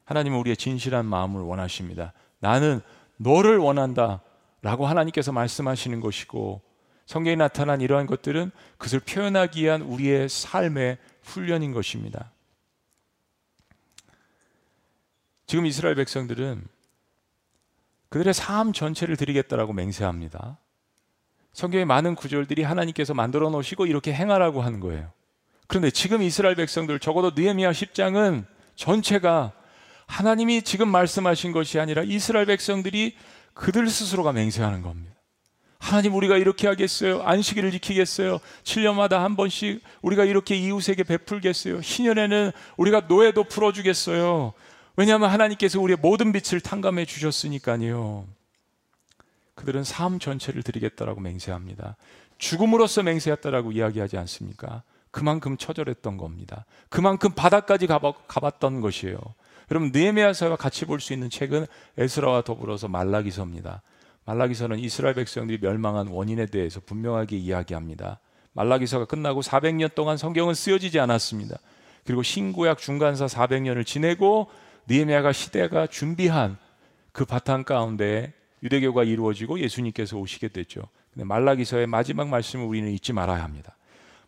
하나님은 0.04 0.38
우리의 0.40 0.56
진실한 0.56 1.06
마음을 1.06 1.40
원하십니다. 1.42 2.12
나는 2.40 2.80
너를 3.16 3.58
원한다. 3.58 4.22
라고 4.62 4.86
하나님께서 4.86 5.32
말씀하시는 5.32 6.00
것이고 6.00 6.60
성경에 7.06 7.34
나타난 7.36 7.80
이러한 7.80 8.06
것들은 8.06 8.50
그것을 8.76 9.00
표현하기 9.00 9.62
위한 9.62 9.82
우리의 9.82 10.28
삶의 10.28 10.98
훈련인 11.22 11.72
것입니다. 11.72 12.30
지금 15.46 15.66
이스라엘 15.66 15.94
백성들은 15.94 16.64
그들의 18.10 18.34
삶 18.34 18.72
전체를 18.72 19.16
드리겠다라고 19.16 19.72
맹세합니다. 19.72 20.58
성경의 21.52 21.86
많은 21.86 22.14
구절들이 22.14 22.62
하나님께서 22.62 23.14
만들어 23.14 23.50
놓으시고 23.50 23.86
이렇게 23.86 24.12
행하라고 24.12 24.60
하는 24.62 24.78
거예요. 24.78 25.10
그런데 25.66 25.90
지금 25.90 26.22
이스라엘 26.22 26.54
백성들 26.54 27.00
적어도 27.00 27.30
느헤미야 27.34 27.70
10장은 27.72 28.44
전체가 28.76 29.52
하나님이 30.10 30.62
지금 30.62 30.88
말씀하신 30.88 31.52
것이 31.52 31.78
아니라 31.78 32.02
이스라엘 32.02 32.44
백성들이 32.46 33.14
그들 33.54 33.88
스스로가 33.88 34.32
맹세하는 34.32 34.82
겁니다. 34.82 35.14
하나님 35.78 36.14
우리가 36.14 36.36
이렇게 36.36 36.66
하겠어요? 36.66 37.22
안식일을 37.22 37.70
지키겠어요? 37.70 38.40
7년마다 38.64 39.18
한 39.18 39.36
번씩 39.36 39.82
우리가 40.02 40.24
이렇게 40.24 40.56
이웃에게 40.56 41.04
베풀겠어요? 41.04 41.80
신년에는 41.80 42.50
우리가 42.76 43.02
노예도 43.08 43.44
풀어주겠어요? 43.44 44.52
왜냐하면 44.96 45.30
하나님께서 45.30 45.80
우리의 45.80 45.96
모든 46.02 46.32
빛을 46.32 46.60
탕감해 46.60 47.06
주셨으니까요. 47.06 48.26
그들은 49.54 49.84
삶 49.84 50.18
전체를 50.18 50.62
드리겠다라고 50.62 51.20
맹세합니다. 51.20 51.96
죽음으로써 52.36 53.02
맹세했다라고 53.04 53.72
이야기하지 53.72 54.18
않습니까? 54.18 54.82
그만큼 55.10 55.56
처절했던 55.56 56.16
겁니다. 56.18 56.66
그만큼 56.88 57.30
바다까지 57.32 57.86
가봤던 57.86 58.80
것이에요. 58.80 59.18
여러분 59.70 59.90
느헤미야서와 59.92 60.56
같이 60.56 60.84
볼 60.84 61.00
수 61.00 61.12
있는 61.12 61.30
책은 61.30 61.66
에스라와 61.96 62.42
더불어서 62.42 62.88
말라기서입니다. 62.88 63.82
말라기서는 64.26 64.78
이스라엘 64.78 65.14
백성들이 65.14 65.58
멸망한 65.60 66.08
원인에 66.08 66.46
대해서 66.46 66.80
분명하게 66.80 67.36
이야기합니다. 67.36 68.18
말라기서가 68.52 69.04
끝나고 69.04 69.42
400년 69.42 69.94
동안 69.94 70.16
성경은 70.16 70.54
쓰여지지 70.54 70.98
않았습니다. 70.98 71.58
그리고 72.04 72.22
신구약 72.22 72.78
중간사 72.78 73.26
400년을 73.26 73.86
지내고 73.86 74.48
느헤미야가 74.88 75.32
시대가 75.32 75.86
준비한 75.86 76.58
그 77.12 77.24
바탕 77.24 77.64
가운데 77.64 78.32
유대교가 78.62 79.04
이루어지고 79.04 79.60
예수님께서 79.60 80.16
오시게 80.16 80.48
됐죠. 80.48 80.82
근데 81.12 81.24
말라기서의 81.24 81.86
마지막 81.86 82.28
말씀을 82.28 82.66
우리는 82.66 82.90
잊지 82.90 83.12
말아야 83.12 83.42
합니다. 83.42 83.76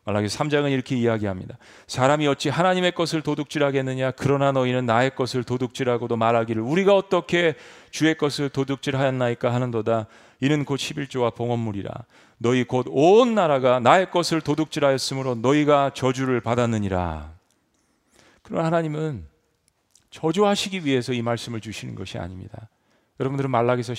말라기 0.05 0.27
3장은 0.27 0.73
이렇게 0.73 0.97
이야기합니다. 0.97 1.59
사람이 1.87 2.27
어찌 2.27 2.49
하나님의 2.49 2.93
것을 2.93 3.23
도둑질하겠느냐? 3.23 4.13
그러나 4.13 4.51
너희는 4.51 4.85
나의 4.85 5.15
것을 5.15 5.45
도둑질하고도 5.45 6.17
말하기를 6.17 6.61
우리가 6.61 6.97
어떻게 6.97 7.55
주의 7.91 8.17
것을 8.17 8.49
도둑질하였나이까 8.49 9.55
하는도다. 9.55 10.07
이는 10.41 10.65
곧 10.65 10.77
11조와 10.77 11.37
봉헌물이라. 11.37 11.93
너희 12.39 12.65
곧 12.65 12.89
온 12.91 13.37
나라가 13.37 13.79
나의 13.79 14.11
것을 14.11 14.41
도둑질하였으므로 14.41 15.37
너희가 15.37 15.93
저주를 15.95 16.41
받았느니라. 16.41 17.33
그러나 18.43 18.67
하나님은 18.67 19.25
저주하시기 20.11 20.85
위해서 20.85 21.13
이 21.13 21.23
말씀을 21.23 21.61
주시는 21.61 21.95
것이 21.95 22.19
아닙니다. 22.19 22.69
여러분들은 23.21 23.49
말라기서 23.51 23.93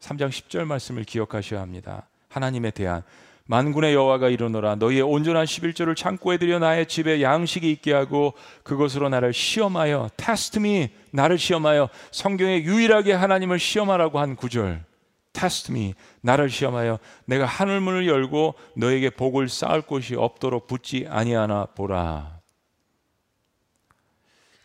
3장 0.00 0.30
10절 0.30 0.64
말씀을 0.64 1.04
기억하셔야 1.04 1.60
합니다. 1.60 2.08
하나님에 2.28 2.72
대한 2.72 3.04
만군의 3.50 3.94
여호와가 3.94 4.28
이르노라 4.28 4.74
너희의 4.74 5.00
온전한 5.00 5.46
11조를 5.46 5.96
창고에 5.96 6.36
들여 6.36 6.58
나의 6.58 6.86
집에 6.86 7.22
양식이 7.22 7.70
있게 7.72 7.94
하고 7.94 8.34
그것으로 8.62 9.08
나를 9.08 9.32
시험하여 9.32 10.10
테스트 10.18 10.58
미 10.58 10.90
나를 11.12 11.38
시험하여 11.38 11.88
성경에 12.10 12.62
유일하게 12.62 13.14
하나님을 13.14 13.58
시험하라고 13.58 14.18
한 14.18 14.36
구절 14.36 14.84
테스트 15.32 15.72
미 15.72 15.94
나를 16.20 16.50
시험하여 16.50 16.98
내가 17.24 17.46
하늘문을 17.46 18.06
열고 18.06 18.54
너에게 18.76 19.08
복을 19.08 19.48
쌓을 19.48 19.80
곳이 19.80 20.14
없도록 20.14 20.66
붙지 20.66 21.06
아니하나 21.08 21.64
보라 21.74 22.40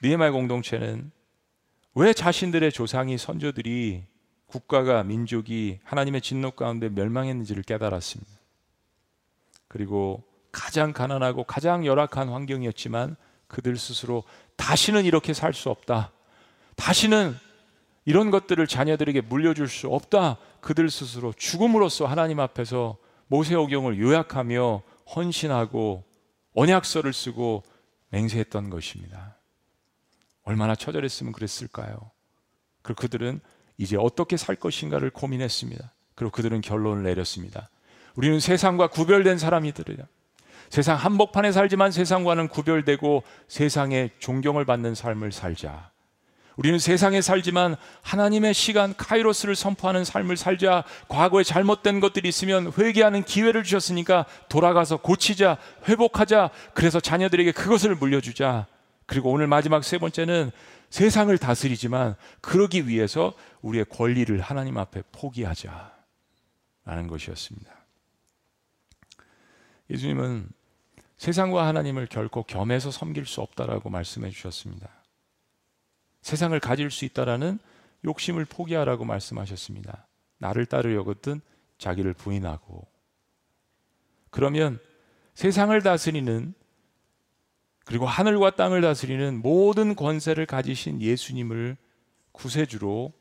니에마의 0.04 0.32
공동체는 0.34 1.10
왜 1.96 2.12
자신들의 2.12 2.70
조상이 2.74 3.18
선조들이 3.18 4.04
국가가 4.48 5.04
민족이 5.04 5.80
하나님의 5.86 6.20
진노 6.20 6.52
가운데 6.52 6.90
멸망했는지를 6.90 7.64
깨달았습니다. 7.64 8.43
그리고 9.74 10.24
가장 10.52 10.94
가난하고 10.94 11.46
가장 11.46 11.84
열악한 11.84 12.30
환경이었지만 12.30 13.16
그들 13.48 13.76
스스로 13.76 14.24
다시는 14.56 15.04
이렇게 15.04 15.34
살 15.34 15.52
수 15.52 15.72
없다. 15.72 16.12
다시는 16.76 17.36
이런 18.06 18.30
것들을 18.30 18.68
자녀들에게 18.68 19.22
물려줄 19.22 19.68
수 19.68 19.88
없다. 19.88 20.38
그들 20.62 20.92
스스로 20.92 21.34
죽음으로써 21.34 22.06
하나님 22.06 22.40
앞에서 22.40 22.98
모세오경을 23.30 24.00
요약하며 24.00 24.84
헌신하고 25.16 26.04
언약서를 26.54 27.12
쓰고 27.12 27.64
맹세했던 28.10 28.70
것입니다. 28.70 29.38
얼마나 30.44 30.76
처절했으면 30.76 31.34
그랬을까요? 31.34 32.12
그리고 32.84 33.02
그들은 33.02 33.40
이제 33.80 33.98
어떻게 33.98 34.38
살 34.38 34.56
것인가를 34.56 35.10
고민했습니다. 35.10 35.92
그리고 36.14 36.32
그들은 36.32 36.62
결론을 36.62 37.02
내렸습니다. 37.02 37.70
우리는 38.16 38.40
세상과 38.40 38.88
구별된 38.88 39.38
사람이들이야. 39.38 40.06
세상 40.70 40.96
한복판에 40.96 41.52
살지만 41.52 41.92
세상과는 41.92 42.48
구별되고 42.48 43.24
세상의 43.48 44.12
존경을 44.20 44.66
받는 44.66 44.96
삶을 44.96 45.32
살자. 45.32 45.92
우리는 46.56 46.78
세상에 46.78 47.22
살지만 47.22 47.76
하나님의 48.02 48.54
시간 48.54 48.96
카이로스를 48.96 49.56
선포하는 49.56 50.06
삶을 50.06 50.38
살자. 50.38 50.84
과거에 51.08 51.44
잘못된 51.44 52.00
것들이 52.00 52.30
있으면 52.30 52.72
회개하는 52.78 53.24
기회를 53.24 53.64
주셨으니까 53.64 54.26
돌아가서 54.50 54.98
고치자, 54.98 55.58
회복하자. 55.88 56.52
그래서 56.74 57.00
자녀들에게 57.00 57.52
그것을 57.54 57.96
물려주자. 57.96 58.68
그리고 59.06 59.32
오늘 59.32 59.48
마지막 59.48 59.84
세 59.84 59.98
번째는 59.98 60.52
세상을 60.90 61.36
다스리지만 61.38 62.16
그러기 62.42 62.88
위해서 62.88 63.34
우리의 63.62 63.86
권리를 63.86 64.40
하나님 64.40 64.78
앞에 64.78 65.02
포기하자. 65.12 65.92
라는 66.86 67.08
것이었습니다. 67.08 67.83
예수님은 69.90 70.50
세상과 71.18 71.68
하나님을 71.68 72.08
결코 72.08 72.44
겸해서 72.44 72.92
섬길 72.92 73.26
수 73.26 73.42
없다라고 73.42 73.90
말씀해 73.90 74.30
주셨습니다. 74.30 74.90
세상을 76.22 76.58
가질 76.60 76.92
수 76.92 77.06
있다라는 77.06 77.60
욕심을 78.06 78.46
포기하라고 78.46 79.06
말씀하셨습니다. 79.06 80.08
나를 80.38 80.66
따르려거든 80.66 81.42
자기를 81.78 82.14
부인하고 82.14 82.86
그러면 84.30 84.80
세상을 85.36 85.80
다스리는 85.82 86.54
그리고 87.86 88.06
하늘과 88.06 88.56
땅을 88.56 88.82
다스리는 88.82 89.42
모든 89.42 89.96
권세를 89.96 90.46
가지신 90.46 91.02
예수님을 91.02 91.78
구세주로 92.32 93.14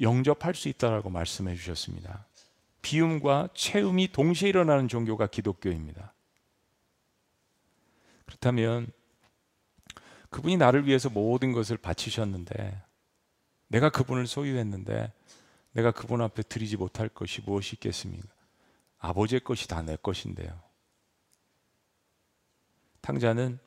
영접할 0.00 0.54
수 0.54 0.68
있다라고 0.68 1.10
말씀해 1.10 1.54
주셨습니다. 1.54 2.25
비움과 2.86 3.48
체움이 3.52 4.12
동시에 4.12 4.48
일어나는 4.48 4.86
종교가 4.86 5.26
기독교입니다. 5.26 6.14
그렇다면 8.26 8.86
그분이 10.30 10.56
나를 10.56 10.86
위해서 10.86 11.10
모든 11.10 11.50
것을 11.50 11.78
바치셨는데 11.78 12.80
내가 13.66 13.90
그분을 13.90 14.28
소유했는데 14.28 15.12
내가 15.72 15.90
그분 15.90 16.22
앞에 16.22 16.44
드리지 16.44 16.76
못할 16.76 17.08
것이 17.08 17.40
무엇이 17.40 17.74
있겠습니까? 17.74 18.28
아버지의 18.98 19.40
것이 19.40 19.66
다 19.66 19.82
내 19.82 19.96
것인데요. 19.96 20.62
탕자는 23.00 23.58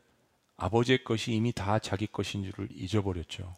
아버지의 0.56 1.04
것이 1.04 1.34
이미 1.34 1.52
다 1.52 1.78
자기 1.80 2.08
것인 2.08 2.50
줄을 2.50 2.70
잊어버렸죠. 2.72 3.54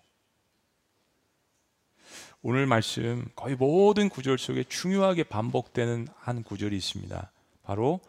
오늘 2.43 2.65
말씀 2.65 3.27
거의 3.35 3.55
모든 3.55 4.09
구절 4.09 4.39
속에 4.39 4.63
중요하게 4.63 5.25
반복되는 5.25 6.07
한 6.17 6.41
구절이 6.41 6.75
있습니다. 6.75 7.31
바로 7.61 7.99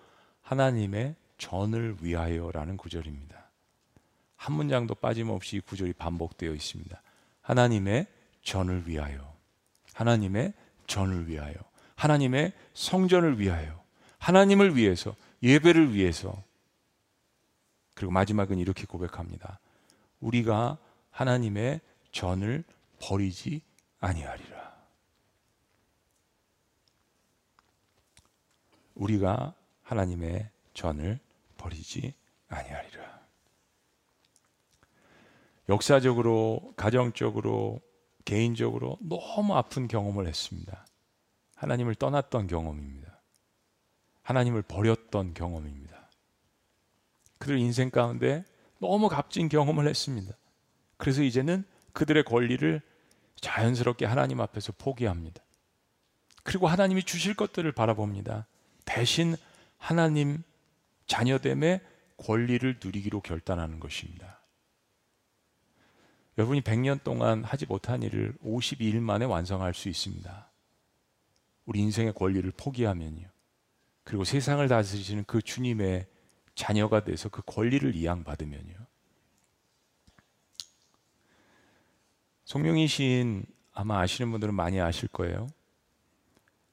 하나님의 0.41 1.17
전을 1.37 1.99
위하여라는 2.01 2.79
구절입니다. 2.79 3.51
한 4.37 4.55
문장도 4.55 4.95
빠짐없이 4.95 5.59
이 5.59 5.61
구절이 5.61 5.93
반복되어 5.93 6.53
있습니다. 6.55 7.03
하나님의 7.43 8.07
전을 8.43 8.89
위하여. 8.89 9.35
하나님의 9.93 10.55
전을 10.87 11.29
위하여. 11.29 11.55
하나님의 11.97 12.53
성전을 12.73 13.39
위하여. 13.39 13.83
하나님을 14.19 14.77
위해서, 14.77 15.15
예배를 15.43 15.93
위해서. 15.93 16.43
그리고 17.93 18.13
마지막은 18.13 18.59
이렇게 18.59 18.87
고백합니다. 18.87 19.61
우리가 20.21 20.79
하나님의 21.11 21.81
전을 22.13 22.65
버리지 22.99 23.61
아니하리라. 24.03 24.73
우리가 28.97 29.55
하나님의 29.83 30.51
전을 30.75 31.19
버리지 31.57 32.13
아니하리라. 32.49 33.23
역사적으로, 35.69 36.75
가정적으로, 36.77 37.81
개인적으로 38.25 38.99
너무 39.01 39.55
아픈 39.55 39.89
경험을 39.89 40.27
했습니다. 40.27 40.85
하나님을 41.55 41.95
떠났던 41.95 42.49
경험입니다. 42.49 43.21
하나님을 44.23 44.63
버렸던 44.63 45.35
경험입니다. 45.35 46.11
그들 47.39 47.59
인생 47.59 47.91
가운데 47.91 48.45
너무 48.81 49.09
값진 49.09 49.49
경험을 49.49 49.87
했습니다. 49.87 50.35
그래서 50.97 51.23
이제는 51.23 51.65
그들의 51.93 52.25
권리를 52.25 52.83
자연스럽게 53.43 54.07
하나님 54.07 54.41
앞에서 54.41 54.73
포기합니다. 54.79 55.43
그리고 56.43 56.69
하나님이 56.69 57.03
주실 57.03 57.35
것들을 57.35 57.71
바라봅니다. 57.73 58.47
대신 58.87 59.37
하나님 59.77 60.43
자녀됨의 61.07 61.81
권리를 62.17 62.79
누리기로 62.83 63.21
결단하는 63.21 63.81
것입니다. 63.81 64.41
여러분이 66.39 66.63
100년 66.63 67.03
동안 67.03 67.45
하지 67.45 67.67
못한 67.67 68.03
일을 68.03 68.35
52일 68.43 69.01
만에 69.01 69.27
완성할 69.27 69.75
수 69.75 69.89
있습니다. 69.89 70.51
우리 71.67 71.81
인생의 71.81 72.15
권리를 72.15 72.51
포기하면요. 72.57 73.29
그리고 74.05 74.25
세상을 74.25 74.67
다스리시는 74.67 75.25
그 75.27 75.43
주님의 75.43 76.07
자녀가 76.55 77.05
돼서 77.05 77.29
그 77.29 77.43
권리를 77.45 77.95
이양받으면요. 77.95 78.75
송명희 82.53 82.87
시인 82.87 83.47
아마 83.73 84.01
아시는 84.01 84.31
분들은 84.31 84.53
많이 84.53 84.79
아실 84.79 85.09
거예요. 85.09 85.47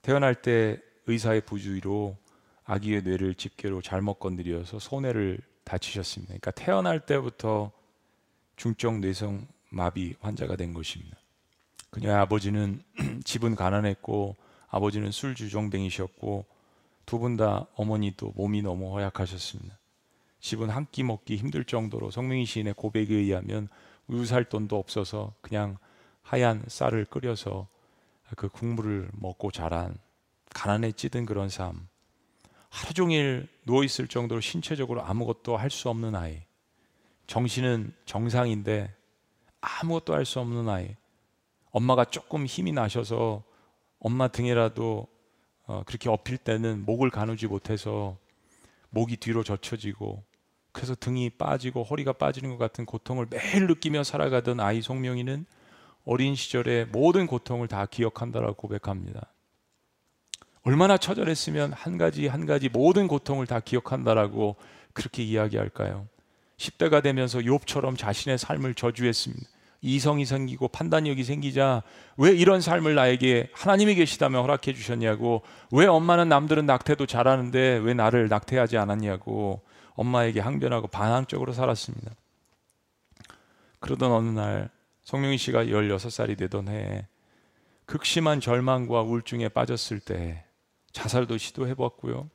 태어날 0.02 0.36
때 0.36 0.78
의사의 1.08 1.46
부주의로 1.46 2.18
아기의 2.66 3.04
뇌를 3.04 3.34
집게로 3.34 3.82
잘못 3.82 4.16
건드려서 4.16 4.78
손해를 4.78 5.40
다치셨습니다. 5.64 6.32
그러니까 6.32 6.52
태어날 6.52 7.06
때부터 7.06 7.72
중증 8.58 9.00
뇌성 9.00 9.48
마비 9.70 10.16
환자가 10.20 10.58
된 10.58 10.74
것입니다. 10.74 11.16
그녀의 11.92 12.14
아버지는 12.18 12.82
집은 13.24 13.56
가난했고 13.56 14.36
아버지는 14.68 15.12
술 15.12 15.34
주정뱅이셨고 15.34 16.46
두 17.06 17.20
분 17.20 17.38
다 17.38 17.68
어머니도 17.76 18.34
몸이 18.36 18.64
너무 18.64 18.94
허약하셨습니다. 18.96 19.80
집은 20.42 20.70
한 20.72 20.88
끼 20.92 21.04
먹기 21.04 21.38
힘들 21.38 21.64
정도로 21.64 22.12
성명희 22.12 22.46
시인의 22.46 22.74
고백에 22.74 23.16
의하면 23.16 23.70
우유 24.10 24.26
살 24.26 24.44
돈도 24.44 24.78
없어서 24.78 25.34
그냥 25.42 25.78
하얀 26.22 26.64
쌀을 26.68 27.06
끓여서 27.06 27.68
그 28.36 28.50
국물을 28.50 29.10
먹고 29.14 29.52
자란 29.52 29.96
가난에 30.54 30.92
찌든 30.92 31.26
그런 31.26 31.48
삶. 31.50 31.88
하루 32.70 32.94
종일 32.94 33.48
누워 33.66 33.84
있을 33.84 34.08
정도로 34.08 34.42
신체적으로 34.42 35.04
아무것도 35.04 35.58
할 35.58 35.70
수 35.70 35.90
없는 35.90 36.16
아이. 36.16 36.42
정신은 37.28 37.94
정상인데 38.06 38.94
아무것도 39.62 40.14
할 40.14 40.26
수 40.26 40.40
없는 40.40 40.68
아이. 40.70 40.96
엄마가 41.72 42.06
조금 42.06 42.46
힘이 42.46 42.72
나셔서 42.72 43.44
엄마 44.00 44.28
등에라도 44.28 45.08
어, 45.66 45.84
그렇게 45.86 46.10
엎일 46.10 46.38
때는 46.40 46.84
목을 46.86 47.12
가누지 47.12 47.46
못해서 47.46 48.18
목이 48.90 49.18
뒤로 49.18 49.44
젖혀지고 49.44 50.24
그래서 50.72 50.96
등이 50.96 51.32
빠지고 51.32 51.84
허리가 51.84 52.14
빠지는 52.14 52.50
것 52.52 52.58
같은 52.58 52.86
고통을 52.86 53.28
매일 53.30 53.68
느끼며 53.68 54.04
살아가던 54.04 54.60
아이 54.60 54.82
송명이는 54.82 55.46
어린 56.06 56.36
시절의 56.36 56.88
모든 56.88 57.28
고통을 57.28 57.68
다 57.68 57.86
기억한다라고 57.86 58.56
고백합니다. 58.56 59.34
얼마나 60.64 60.98
처절했으면 60.98 61.74
한 61.74 61.98
가지 61.98 62.28
한 62.28 62.46
가지 62.46 62.70
모든 62.70 63.08
고통을 63.08 63.48
다 63.48 63.60
기억한다라고 63.60 64.56
그렇게 64.94 65.24
이야기할까요? 65.24 66.08
10대가 66.58 67.02
되면서 67.02 67.40
욥처럼 67.40 67.98
자신의 67.98 68.38
삶을 68.38 68.76
저주했습니다. 68.76 69.48
이성이 69.82 70.26
생기고 70.26 70.68
판단력이 70.68 71.24
생기자 71.24 71.84
왜 72.18 72.32
이런 72.32 72.60
삶을 72.60 72.96
나에게 72.96 73.50
하나님이 73.54 73.96
계시다면 73.96 74.42
허락해 74.42 74.74
주셨냐고 74.74 75.42
왜 75.72 75.86
엄마는 75.86 76.28
남들은 76.28 76.66
낙태도 76.66 77.06
잘하는데 77.06 77.78
왜 77.78 77.94
나를 77.94 78.28
낙태하지 78.28 78.78
않았냐고 78.78 79.62
엄마에게 80.00 80.40
항변하고 80.40 80.88
반항적으로 80.88 81.52
살았습니다. 81.52 82.12
그러던 83.80 84.12
어느 84.12 84.30
날 84.30 84.70
성명희 85.04 85.38
씨가 85.38 85.66
16살이 85.66 86.38
되던 86.38 86.70
해에 86.70 87.06
극심한 87.86 88.40
절망과 88.40 89.02
우울증에 89.02 89.50
빠졌을 89.50 90.00
때 90.00 90.46
자살도 90.94 91.38
시도해 91.38 91.74
봤고요. 91.74 92.30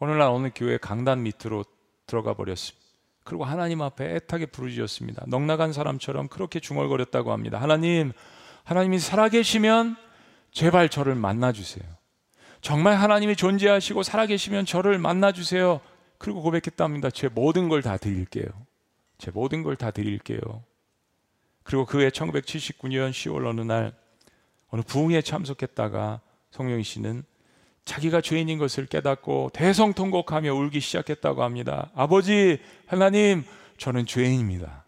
어느 0.00 0.10
날 0.10 0.22
어느 0.22 0.50
교회 0.54 0.76
강단 0.76 1.22
밑으로 1.22 1.64
들어가 2.06 2.34
버렸습니다. 2.34 2.82
그리고 3.24 3.44
하나님 3.44 3.80
앞에 3.80 4.16
애타게 4.16 4.46
부르짖었습니다. 4.46 5.24
넉나간 5.28 5.72
사람처럼 5.72 6.28
그렇게 6.28 6.60
중얼거렸다고 6.60 7.32
합니다. 7.32 7.60
하나님, 7.60 8.12
하나님이 8.64 8.98
살아계시면 8.98 9.96
제발 10.50 10.88
저를 10.88 11.14
만나 11.14 11.52
주세요. 11.52 11.84
정말 12.60 12.96
하나님이 12.96 13.36
존재하시고 13.36 14.02
살아계시면 14.02 14.66
저를 14.66 14.98
만나 14.98 15.32
주세요. 15.32 15.80
그리고 16.22 16.40
고백했답니다. 16.42 17.10
제 17.10 17.28
모든 17.28 17.68
걸 17.68 17.82
다 17.82 17.96
드릴게요. 17.96 18.46
제 19.18 19.30
모든 19.32 19.62
걸 19.62 19.76
다 19.76 19.90
드릴게요. 19.90 20.62
그리고 21.64 21.84
그해 21.84 22.10
1979년 22.10 23.10
10월 23.10 23.46
어느 23.46 23.60
날 23.60 23.92
어느 24.68 24.82
부흥에 24.82 25.20
참석했다가 25.22 26.20
성령희 26.50 26.82
씨는 26.84 27.24
자기가 27.84 28.20
죄인인 28.20 28.58
것을 28.58 28.86
깨닫고 28.86 29.50
대성통곡하며 29.52 30.54
울기 30.54 30.80
시작했다고 30.80 31.42
합니다. 31.42 31.90
아버지, 31.94 32.60
하나님, 32.86 33.44
저는 33.76 34.06
죄인입니다. 34.06 34.84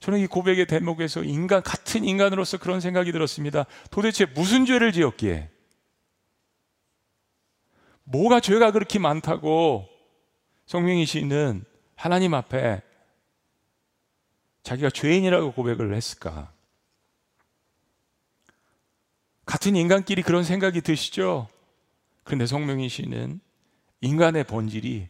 저는 0.00 0.18
이 0.20 0.26
고백의 0.26 0.66
대목에서 0.66 1.22
인간, 1.22 1.62
같은 1.62 2.04
인간으로서 2.04 2.56
그런 2.56 2.80
생각이 2.80 3.12
들었습니다. 3.12 3.66
도대체 3.90 4.24
무슨 4.24 4.64
죄를 4.64 4.92
지었기에? 4.92 5.50
뭐가 8.04 8.40
죄가 8.40 8.70
그렇게 8.70 8.98
많다고 8.98 9.88
성명희 10.66 11.06
씨는 11.06 11.64
하나님 11.96 12.34
앞에 12.34 12.82
자기가 14.62 14.90
죄인이라고 14.90 15.52
고백을 15.52 15.94
했을까? 15.94 16.52
같은 19.44 19.76
인간끼리 19.76 20.22
그런 20.22 20.42
생각이 20.42 20.80
드시죠? 20.80 21.48
그런데 22.24 22.46
성명희 22.46 22.88
씨는 22.88 23.40
인간의 24.00 24.44
본질이 24.44 25.08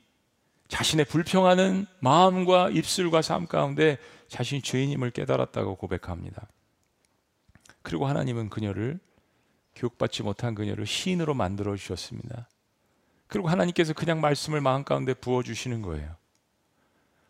자신의 0.68 1.04
불평하는 1.06 1.86
마음과 2.00 2.70
입술과 2.70 3.22
삶 3.22 3.46
가운데 3.46 3.98
자신이 4.28 4.62
죄인임을 4.62 5.10
깨달았다고 5.12 5.76
고백합니다. 5.76 6.48
그리고 7.82 8.06
하나님은 8.06 8.50
그녀를 8.50 8.98
교육받지 9.76 10.22
못한 10.22 10.54
그녀를 10.54 10.86
시인으로 10.86 11.34
만들어 11.34 11.76
주셨습니다. 11.76 12.48
그리고 13.34 13.48
하나님께서 13.48 13.94
그냥 13.94 14.20
말씀을 14.20 14.60
마음 14.60 14.84
가운데 14.84 15.12
부어 15.12 15.42
주시는 15.42 15.82
거예요. 15.82 16.08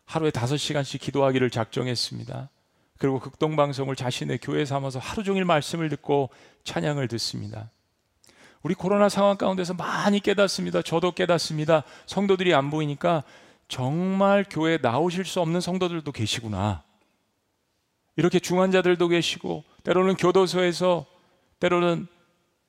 하루에 0.04 0.30
다섯 0.30 0.58
시간씩 0.58 1.00
기도하기를 1.00 1.48
작정했습니다. 1.48 2.50
그리고 2.98 3.20
극동방송을 3.20 3.96
자신의 3.96 4.40
교회 4.42 4.66
삼아서 4.66 4.98
하루 4.98 5.24
종일 5.24 5.46
말씀을 5.46 5.88
듣고 5.88 6.28
찬양을 6.64 7.08
듣습니다. 7.08 7.70
우리 8.62 8.74
코로나 8.74 9.08
상황 9.08 9.38
가운데서 9.38 9.72
많이 9.72 10.20
깨닫습니다. 10.20 10.82
저도 10.82 11.12
깨닫습니다. 11.12 11.84
성도들이 12.04 12.52
안 12.52 12.68
보이니까 12.68 13.22
정말 13.68 14.44
교회 14.50 14.76
나오실 14.76 15.24
수 15.24 15.40
없는 15.40 15.62
성도들도 15.62 16.12
계시구나. 16.12 16.82
이렇게 18.16 18.40
중환자들도 18.40 19.08
계시고 19.08 19.64
때로는 19.84 20.16
교도소에서 20.16 21.06
때로는 21.60 22.08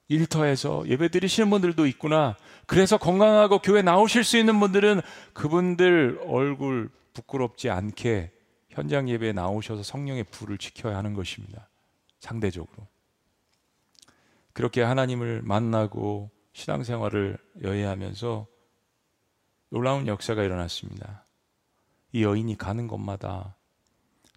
일터에서 0.08 0.88
예배 0.88 1.10
드리시는 1.10 1.50
분들도 1.50 1.88
있구나. 1.88 2.36
그래서 2.68 2.98
건강하고 2.98 3.60
교회 3.60 3.82
나오실 3.82 4.24
수 4.24 4.38
있는 4.38 4.60
분들은 4.60 5.02
그분들 5.34 6.22
얼굴 6.28 6.90
부끄럽지 7.14 7.70
않게 7.70 8.32
현장 8.70 9.10
예배에 9.10 9.34
나오셔서 9.34 9.84
성령의 9.84 10.26
불을 10.26 10.58
지켜야 10.58 10.98
하는 10.98 11.14
것입니다. 11.14 11.70
상대적으로. 12.20 12.88
그렇게 14.54 14.82
하나님을 14.82 15.42
만나고 15.44 16.30
신앙생활을 16.54 17.38
여행하면서 17.64 18.48
놀라운 19.70 20.08
역사가 20.08 20.44
일어났습니다. 20.44 21.26
이 22.12 22.24
여인이 22.24 22.58
가는 22.58 22.88
곳마다 22.88 23.56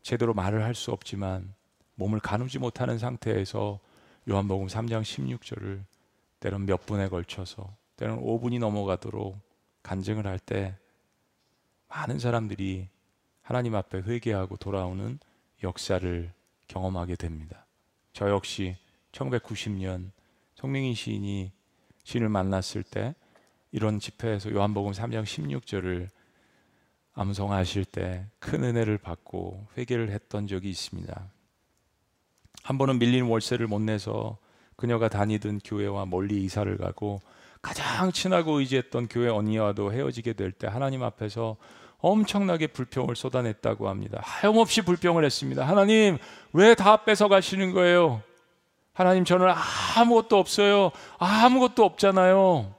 제대로 0.02 0.34
말을 0.34 0.64
할 0.64 0.74
수 0.74 0.90
없지만 0.90 1.54
몸을 1.94 2.20
가누지 2.20 2.58
못하는 2.58 2.98
상태에서 2.98 3.78
요한복음 4.28 4.66
3장 4.66 5.02
16절을 5.02 5.84
때론 6.40 6.66
몇 6.66 6.84
분에 6.86 7.08
걸쳐서 7.08 7.74
때론 7.96 8.20
5분이 8.22 8.58
넘어가도록 8.58 9.38
간증을 9.82 10.26
할 10.26 10.38
때 10.38 10.76
많은 11.88 12.18
사람들이 12.18 12.88
하나님 13.40 13.74
앞에 13.74 13.98
회개하고 13.98 14.56
돌아오는 14.58 15.18
역사를 15.62 16.30
경험하게 16.66 17.16
됩니다. 17.16 17.66
저 18.12 18.28
역시 18.28 18.76
1990년 19.12 20.10
성명인 20.54 20.94
시인이 20.94 21.50
시인을 22.04 22.28
만났을 22.28 22.82
때 22.82 23.14
이런 23.72 23.98
집회에서 23.98 24.50
요한복음 24.52 24.92
3장 24.92 25.24
16절을 25.24 26.08
암송하실 27.14 27.86
때 27.86 28.26
큰 28.38 28.62
은혜를 28.62 28.98
받고 28.98 29.66
회개를 29.78 30.10
했던 30.10 30.46
적이 30.46 30.70
있습니다. 30.70 31.32
한 32.68 32.76
번은 32.76 32.98
밀린 32.98 33.24
월세를 33.24 33.66
못 33.66 33.80
내서 33.80 34.36
그녀가 34.76 35.08
다니던 35.08 35.60
교회와 35.64 36.04
멀리 36.04 36.44
이사를 36.44 36.76
가고 36.76 37.22
가장 37.62 38.12
친하고 38.12 38.60
의지했던 38.60 39.08
교회 39.08 39.30
언니와도 39.30 39.90
헤어지게 39.90 40.34
될 40.34 40.52
때 40.52 40.66
하나님 40.66 41.02
앞에서 41.02 41.56
엄청나게 41.96 42.66
불평을 42.66 43.16
쏟아냈다고 43.16 43.88
합니다. 43.88 44.20
하염없이 44.22 44.82
불평을 44.82 45.24
했습니다. 45.24 45.66
하나님, 45.66 46.18
왜 46.52 46.74
다 46.74 47.04
뺏어 47.06 47.28
가시는 47.28 47.72
거예요? 47.72 48.22
하나님, 48.92 49.24
저는 49.24 49.46
아무것도 49.96 50.36
없어요. 50.36 50.90
아무것도 51.16 51.82
없잖아요. 51.82 52.74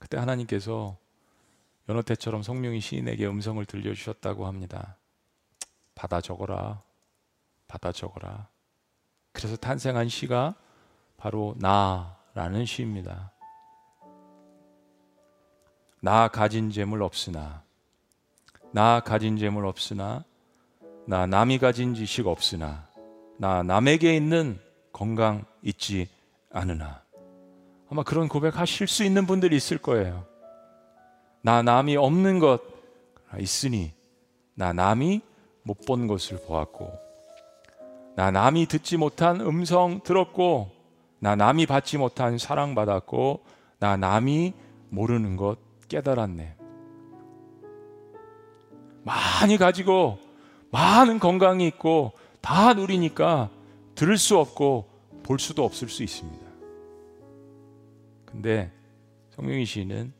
그때 0.00 0.16
하나님께서 0.16 0.96
연어 1.88 2.02
때처럼 2.02 2.42
성령이 2.42 2.80
시인에게 2.80 3.24
음성을 3.28 3.64
들려주셨다고 3.64 4.48
합니다. 4.48 4.96
받아 5.94 6.20
적어라. 6.20 6.82
받아 7.68 7.92
적어라. 7.92 8.48
그래서 9.32 9.56
탄생한 9.56 10.08
시가 10.08 10.54
바로 11.16 11.54
나라는 11.58 12.64
시입니다. 12.64 13.30
나 16.00 16.28
가진 16.28 16.70
재물 16.70 17.02
없으나 17.02 17.62
나 18.72 19.00
가진 19.00 19.36
재물 19.36 19.66
없으나 19.66 20.24
나 21.06 21.26
남이 21.26 21.58
가진 21.58 21.94
지식 21.94 22.26
없으나 22.26 22.88
나 23.38 23.62
남에게 23.62 24.16
있는 24.16 24.58
건강 24.92 25.44
있지 25.62 26.08
않으나 26.50 27.02
아마 27.90 28.02
그런 28.02 28.28
고백하실 28.28 28.86
수 28.86 29.04
있는 29.04 29.26
분들이 29.26 29.56
있을 29.56 29.78
거예요. 29.78 30.26
나 31.42 31.62
남이 31.62 31.96
없는 31.96 32.38
것 32.38 32.60
있으니 33.38 33.92
나 34.54 34.72
남이 34.72 35.20
못 35.62 35.84
본 35.86 36.06
것을 36.06 36.40
보았고 36.46 37.07
나 38.18 38.32
남이 38.32 38.66
듣지 38.66 38.96
못한 38.96 39.40
음성 39.40 40.00
들었고 40.02 40.72
나 41.20 41.36
남이 41.36 41.66
받지 41.66 41.98
못한 41.98 42.36
사랑 42.36 42.74
받았고 42.74 43.44
나 43.78 43.96
남이 43.96 44.54
모르는 44.88 45.36
것 45.36 45.58
깨달았네. 45.86 46.56
많이 49.04 49.56
가지고 49.56 50.18
많은 50.72 51.20
건강이 51.20 51.64
있고 51.68 52.10
다 52.40 52.74
누리니까 52.74 53.50
들을 53.94 54.18
수 54.18 54.36
없고 54.36 54.88
볼 55.22 55.38
수도 55.38 55.64
없을 55.64 55.88
수 55.88 56.02
있습니다. 56.02 56.44
근데 58.26 58.72
성명희 59.30 59.64
씨는 59.64 60.12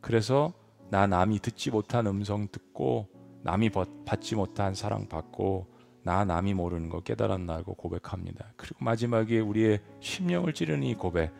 그래서 0.00 0.54
나 0.88 1.06
남이 1.06 1.40
듣지 1.40 1.70
못한 1.70 2.06
음성 2.06 2.48
듣고 2.50 3.06
남이 3.42 3.68
받지 4.06 4.34
못한 4.34 4.74
사랑 4.74 5.10
받고 5.10 5.73
나 6.04 6.24
남이 6.24 6.52
모르는 6.52 6.90
거 6.90 7.00
깨달았나고 7.00 7.74
고백합니다. 7.74 8.52
그리고 8.56 8.84
마지막에 8.84 9.40
우리의 9.40 9.80
심령을 10.00 10.52
찌르는 10.52 10.82
이 10.82 10.94
고백 10.94 11.32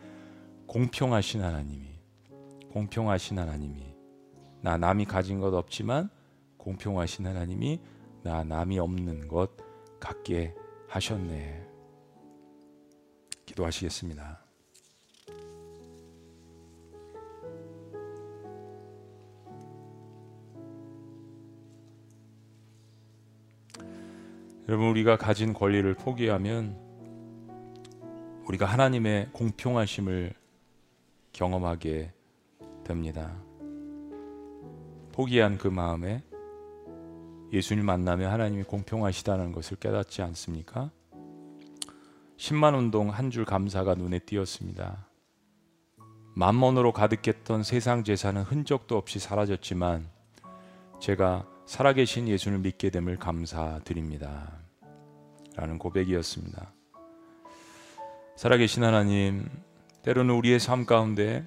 공평하신 0.65 1.43
하나님이 1.43 1.87
공평하신 2.71 3.37
하나님이 3.37 3.95
나 4.61 4.77
남이 4.77 5.05
가진 5.05 5.39
것 5.39 5.53
없지만 5.53 6.09
공평하신 6.57 7.27
하나님이 7.27 7.79
나 8.23 8.43
남이 8.43 8.79
없는 8.79 9.27
것 9.27 9.51
갖게 9.99 10.55
하셨네. 10.89 11.63
기도하시겠습니다. 13.45 14.44
여러분 24.67 24.87
우리가 24.87 25.17
가진 25.17 25.53
권리를 25.53 25.93
포기하면 25.93 26.75
우리가 28.47 28.65
하나님의 28.65 29.29
공평하심을 29.31 30.33
경험하게 31.33 32.11
됩니다. 32.83 33.35
포기한 35.11 35.57
그 35.57 35.67
마음에 35.67 36.23
예수님 37.53 37.85
만나면 37.85 38.31
하나님이 38.31 38.63
공평하시다는 38.63 39.51
것을 39.51 39.77
깨닫지 39.77 40.21
않습니까? 40.23 40.89
10만 42.37 42.75
운동 42.75 43.09
한 43.09 43.29
줄 43.29 43.45
감사가 43.45 43.93
눈에 43.95 44.19
띄었습니다. 44.19 45.07
만mon으로 46.33 46.91
가득했던 46.91 47.63
세상 47.63 48.03
재산은 48.03 48.41
흔적도 48.41 48.97
없이 48.97 49.19
사라졌지만 49.19 50.09
제가 50.99 51.47
살아계신 51.65 52.27
예수를 52.27 52.59
믿게 52.59 52.89
됨을 52.89 53.17
감사드립니다. 53.17 54.59
라는 55.55 55.79
고백이었습니다. 55.79 56.71
살아계신 58.35 58.83
하나님, 58.83 59.49
때로는 60.03 60.35
우리의 60.35 60.59
삶 60.59 60.85
가운데 60.85 61.43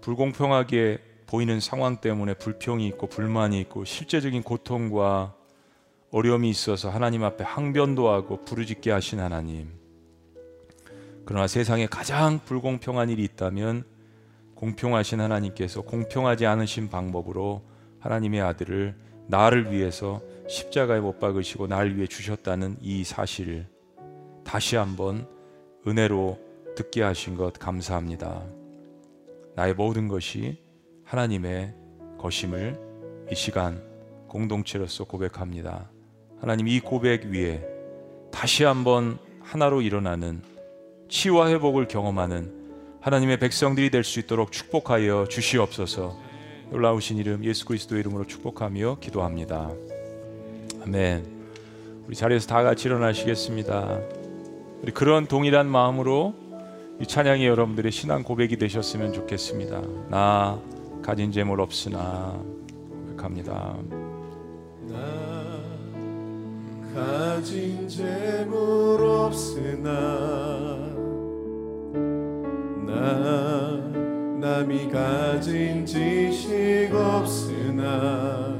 불공평하게 0.00 0.98
보이는 1.26 1.60
상황 1.60 2.00
때문에 2.00 2.34
불평이 2.34 2.86
있고 2.88 3.08
불만이 3.08 3.60
있고 3.60 3.84
실제적인 3.84 4.42
고통과 4.42 5.34
어려움이 6.10 6.48
있어서 6.48 6.88
하나님 6.88 7.24
앞에 7.24 7.44
항변도 7.44 8.08
하고 8.08 8.44
부르짖게 8.44 8.90
하신 8.90 9.20
하나님. 9.20 9.72
그러나 11.26 11.46
세상에 11.46 11.86
가장 11.86 12.40
불공평한 12.44 13.10
일이 13.10 13.24
있다면 13.24 13.84
공평하신 14.58 15.20
하나님께서 15.20 15.82
공평하지 15.82 16.44
않으신 16.44 16.88
방법으로 16.88 17.62
하나님의 18.00 18.40
아들을 18.40 18.96
나를 19.28 19.70
위해서 19.70 20.20
십자가에 20.48 20.98
못 20.98 21.20
박으시고 21.20 21.68
날 21.68 21.94
위해 21.94 22.08
주셨다는 22.08 22.76
이 22.80 23.04
사실을 23.04 23.68
다시 24.44 24.74
한번 24.74 25.28
은혜로 25.86 26.40
듣게 26.74 27.02
하신 27.02 27.36
것 27.36 27.52
감사합니다. 27.52 28.42
나의 29.54 29.74
모든 29.74 30.08
것이 30.08 30.60
하나님의 31.04 31.74
것임을 32.18 33.28
이 33.30 33.36
시간 33.36 33.80
공동체로서 34.26 35.04
고백합니다. 35.04 35.88
하나님 36.40 36.66
이 36.66 36.80
고백 36.80 37.26
위에 37.26 37.64
다시 38.32 38.64
한번 38.64 39.18
하나로 39.40 39.82
일어나는 39.82 40.42
치유와 41.08 41.48
회복을 41.50 41.86
경험하는 41.86 42.57
하나님의 43.08 43.38
백성들이 43.38 43.88
될 43.88 44.04
수 44.04 44.20
있도록 44.20 44.52
축복하여 44.52 45.28
주시옵소서. 45.30 46.14
놀라우신 46.70 47.16
이름 47.16 47.42
예수 47.42 47.64
그리스도의 47.64 48.00
이름으로 48.00 48.26
축복하며 48.26 48.98
기도합니다. 49.00 49.70
아멘. 50.82 51.24
우리 52.06 52.14
자리에서 52.14 52.46
다 52.48 52.62
같이 52.62 52.86
일어나시겠습니다. 52.86 53.98
우리 54.82 54.92
그런 54.92 55.26
동일한 55.26 55.68
마음으로 55.68 56.34
이 57.00 57.06
찬양이 57.06 57.46
여러분들의 57.46 57.90
신앙 57.92 58.22
고백이 58.22 58.58
되셨으면 58.58 59.14
좋겠습니다. 59.14 59.80
나 60.10 60.60
가진 61.02 61.32
재물 61.32 61.62
없으나 61.62 62.38
고백합니다. 63.06 63.74
나 64.82 65.62
가진 66.94 67.88
재물 67.88 69.02
없으나 69.02 70.97
나 72.88 73.80
남이 74.40 74.90
가진 74.90 75.84
지식 75.84 76.90
없으나 76.94 78.56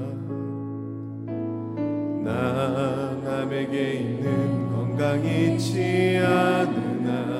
나 2.23 3.17
남에게 3.25 3.93
있는 3.95 4.71
건강 4.71 5.25
있지 5.25 6.19
않으나 6.23 7.39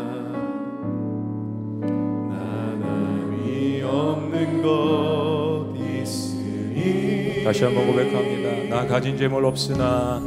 없는 3.89 4.63
것 4.63 5.67
있으니 5.77 7.43
다시 7.45 7.65
한번 7.65 7.87
고백합니다. 7.87 8.77
나 8.77 8.87
가진 8.87 9.17
재물 9.17 9.45
없으나 9.45 10.21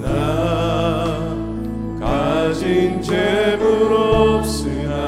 나 0.00 1.36
가진 2.00 3.02
재물 3.02 3.92
없으나 3.92 4.88
나 4.88 5.07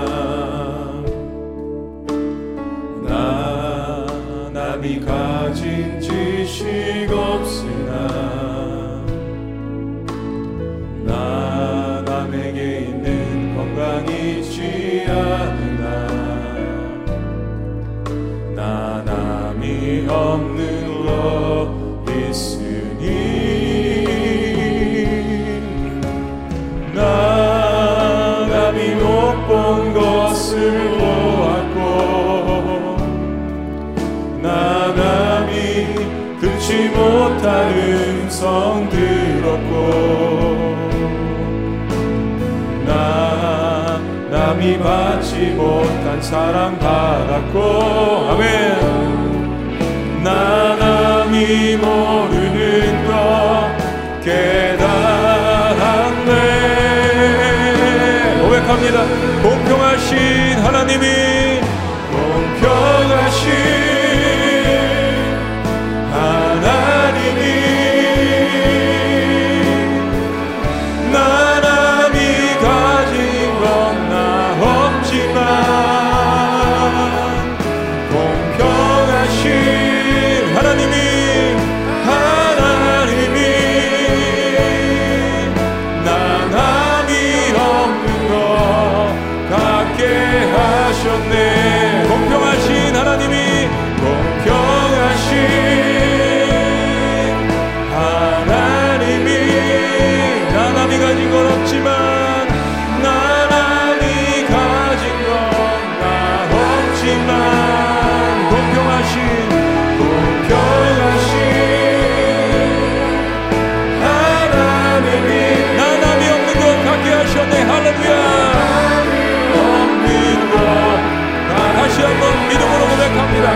남이 4.81 4.99
가진 5.01 6.01
지식 6.01 7.13
없으 7.13 7.70
받지 44.79 45.51
못한 45.51 46.21
사랑 46.23 46.79
받았고 46.79 47.59
아멘 48.31 50.23
나 50.23 50.77
남이 50.77 51.77
모르는 51.77 53.07
것 53.07 53.11
깨달았네 54.25 54.91
고백합니다. 58.43 59.30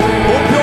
고 0.00 0.53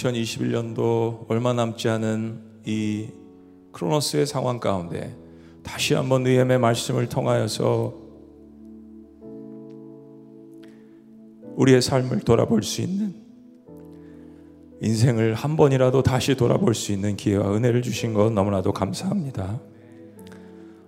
2021년도 0.00 1.26
얼마 1.28 1.52
남지 1.52 1.88
않은 1.88 2.40
이 2.66 3.08
크로노스의 3.72 4.26
상황 4.26 4.58
가운데 4.58 5.14
다시 5.62 5.94
한번 5.94 6.26
의엠의 6.26 6.58
말씀을 6.58 7.08
통하여서 7.08 7.94
우리의 11.56 11.82
삶을 11.82 12.20
돌아볼 12.20 12.62
수 12.62 12.80
있는 12.80 13.14
인생을 14.80 15.34
한 15.34 15.56
번이라도 15.56 16.02
다시 16.02 16.34
돌아볼 16.34 16.74
수 16.74 16.92
있는 16.92 17.16
기회와 17.16 17.54
은혜를 17.54 17.82
주신 17.82 18.14
것 18.14 18.32
너무나도 18.32 18.72
감사합니다. 18.72 19.60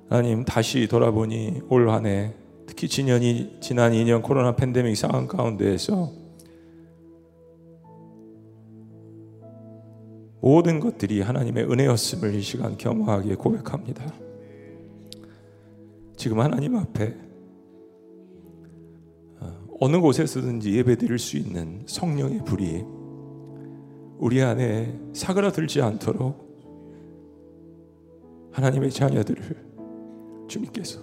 하나님 0.08 0.44
다시 0.44 0.88
돌아보니 0.88 1.60
올 1.68 1.90
한해 1.90 2.32
특히 2.66 2.88
지난 2.88 3.20
2년 3.20 4.22
코로나 4.22 4.56
팬데믹 4.56 4.96
상황 4.96 5.26
가운데에서 5.26 6.22
모든 10.43 10.80
것들이 10.80 11.20
하나님의 11.20 11.70
은혜였음을 11.70 12.34
이 12.34 12.43
시간 12.43 12.76
겸허하게 12.76 13.36
고백합니다. 13.36 14.12
지금 16.16 16.40
하나님 16.40 16.74
앞에 16.74 17.16
어, 19.38 19.68
어느 19.78 20.01
곳에서든지 20.01 20.76
예배 20.76 20.97
드릴 20.97 21.20
수 21.20 21.36
있는 21.36 21.84
성령의 21.86 22.45
불이 22.45 22.84
우리 24.18 24.43
안에 24.43 24.99
사그라들지 25.12 25.80
않도록 25.80 26.51
하나님의 28.51 28.90
자녀들을 28.90 30.47
주님께서 30.49 30.99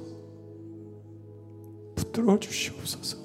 붙들어 1.96 2.38
주시옵소서. 2.38 3.19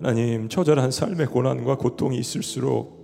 하나님 0.00 0.48
처절한 0.48 0.92
삶의 0.92 1.26
고난과 1.26 1.76
고통이 1.76 2.18
있을수록 2.18 2.96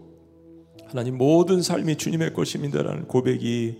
하나님 0.86 1.18
모든 1.18 1.60
삶이 1.60 1.96
주님의 1.96 2.34
것입니다라는 2.34 3.08
고백이 3.08 3.78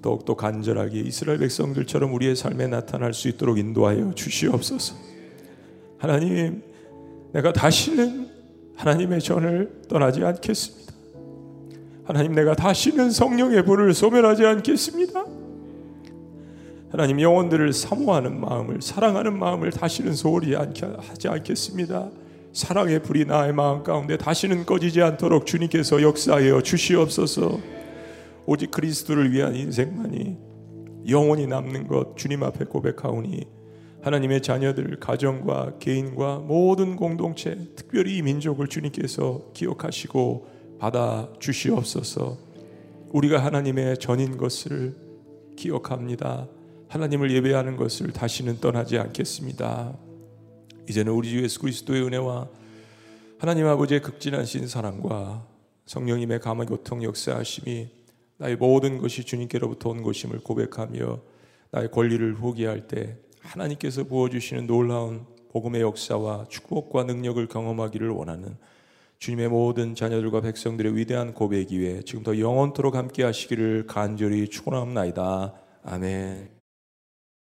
더욱더 0.00 0.36
간절하게 0.36 1.00
이스라엘 1.00 1.38
백성들처럼 1.40 2.14
우리의 2.14 2.36
삶에 2.36 2.68
나타날 2.68 3.14
수 3.14 3.28
있도록 3.28 3.58
인도하여 3.58 4.12
주시옵소서. 4.14 4.94
하나님 5.98 6.62
내가 7.32 7.52
다시는 7.52 8.28
하나님의 8.76 9.20
전을 9.20 9.82
떠나지 9.88 10.24
않겠습니다. 10.24 10.92
하나님 12.04 12.32
내가 12.32 12.54
다시는 12.54 13.10
성령의 13.10 13.64
불을 13.64 13.92
소멸하지 13.92 14.46
않겠습니다. 14.46 15.24
하나님 16.90 17.20
영혼들을 17.20 17.72
사모하는 17.72 18.40
마음을 18.40 18.82
사랑하는 18.82 19.36
마음을 19.36 19.70
다시는 19.72 20.14
소홀히 20.14 20.54
하지 20.54 21.28
않겠습니다. 21.28 22.21
사랑의 22.52 23.02
불이 23.02 23.24
나의 23.24 23.54
마음 23.54 23.82
가운데 23.82 24.18
다시는 24.18 24.66
꺼지지 24.66 25.00
않도록 25.00 25.46
주님께서 25.46 26.02
역사하여 26.02 26.60
주시옵소서. 26.60 27.58
오직 28.44 28.70
그리스도를 28.70 29.32
위한 29.32 29.56
인생만이 29.56 30.36
영원히 31.08 31.46
남는 31.46 31.86
것 31.88 32.16
주님 32.16 32.42
앞에 32.42 32.66
고백하오니 32.66 33.46
하나님의 34.02 34.42
자녀들 34.42 34.98
가정과 35.00 35.78
개인과 35.78 36.40
모든 36.40 36.96
공동체 36.96 37.56
특별히 37.76 38.18
이 38.18 38.22
민족을 38.22 38.66
주님께서 38.66 39.52
기억하시고 39.54 40.48
받아 40.78 41.28
주시옵소서. 41.38 42.36
우리가 43.12 43.42
하나님의 43.42 43.98
전인 43.98 44.36
것을 44.36 44.94
기억합니다. 45.56 46.48
하나님을 46.88 47.30
예배하는 47.30 47.76
것을 47.76 48.12
다시는 48.12 48.58
떠나지 48.60 48.98
않겠습니다. 48.98 49.96
이제는 50.88 51.12
우리 51.12 51.30
주 51.30 51.42
예수 51.42 51.60
그리스도의 51.60 52.02
은혜와 52.04 52.48
하나님 53.38 53.66
아버지의 53.66 54.02
극진하신 54.02 54.66
사랑과 54.68 55.46
성령님의 55.86 56.40
감화 56.40 56.64
교통 56.64 57.02
역사하심이 57.02 57.88
나의 58.38 58.56
모든 58.56 58.98
것이 58.98 59.24
주님께로부터 59.24 59.90
온 59.90 60.02
것임을 60.02 60.40
고백하며 60.40 61.20
나의 61.70 61.90
권리를 61.90 62.34
포기할 62.34 62.88
때 62.88 63.16
하나님께서 63.40 64.04
부어주시는 64.04 64.66
놀라운 64.66 65.26
복음의 65.50 65.82
역사와 65.82 66.46
축복과 66.48 67.04
능력을 67.04 67.46
경험하기를 67.46 68.10
원하는 68.10 68.56
주님의 69.18 69.48
모든 69.48 69.94
자녀들과 69.94 70.40
백성들의 70.40 70.96
위대한 70.96 71.34
고백 71.34 71.70
위에 71.70 72.02
지금부터 72.02 72.38
영원토록 72.38 72.96
함께 72.96 73.22
하시기를 73.22 73.86
간절히 73.86 74.48
축원합나이다. 74.48 75.54
아멘. 75.84 76.61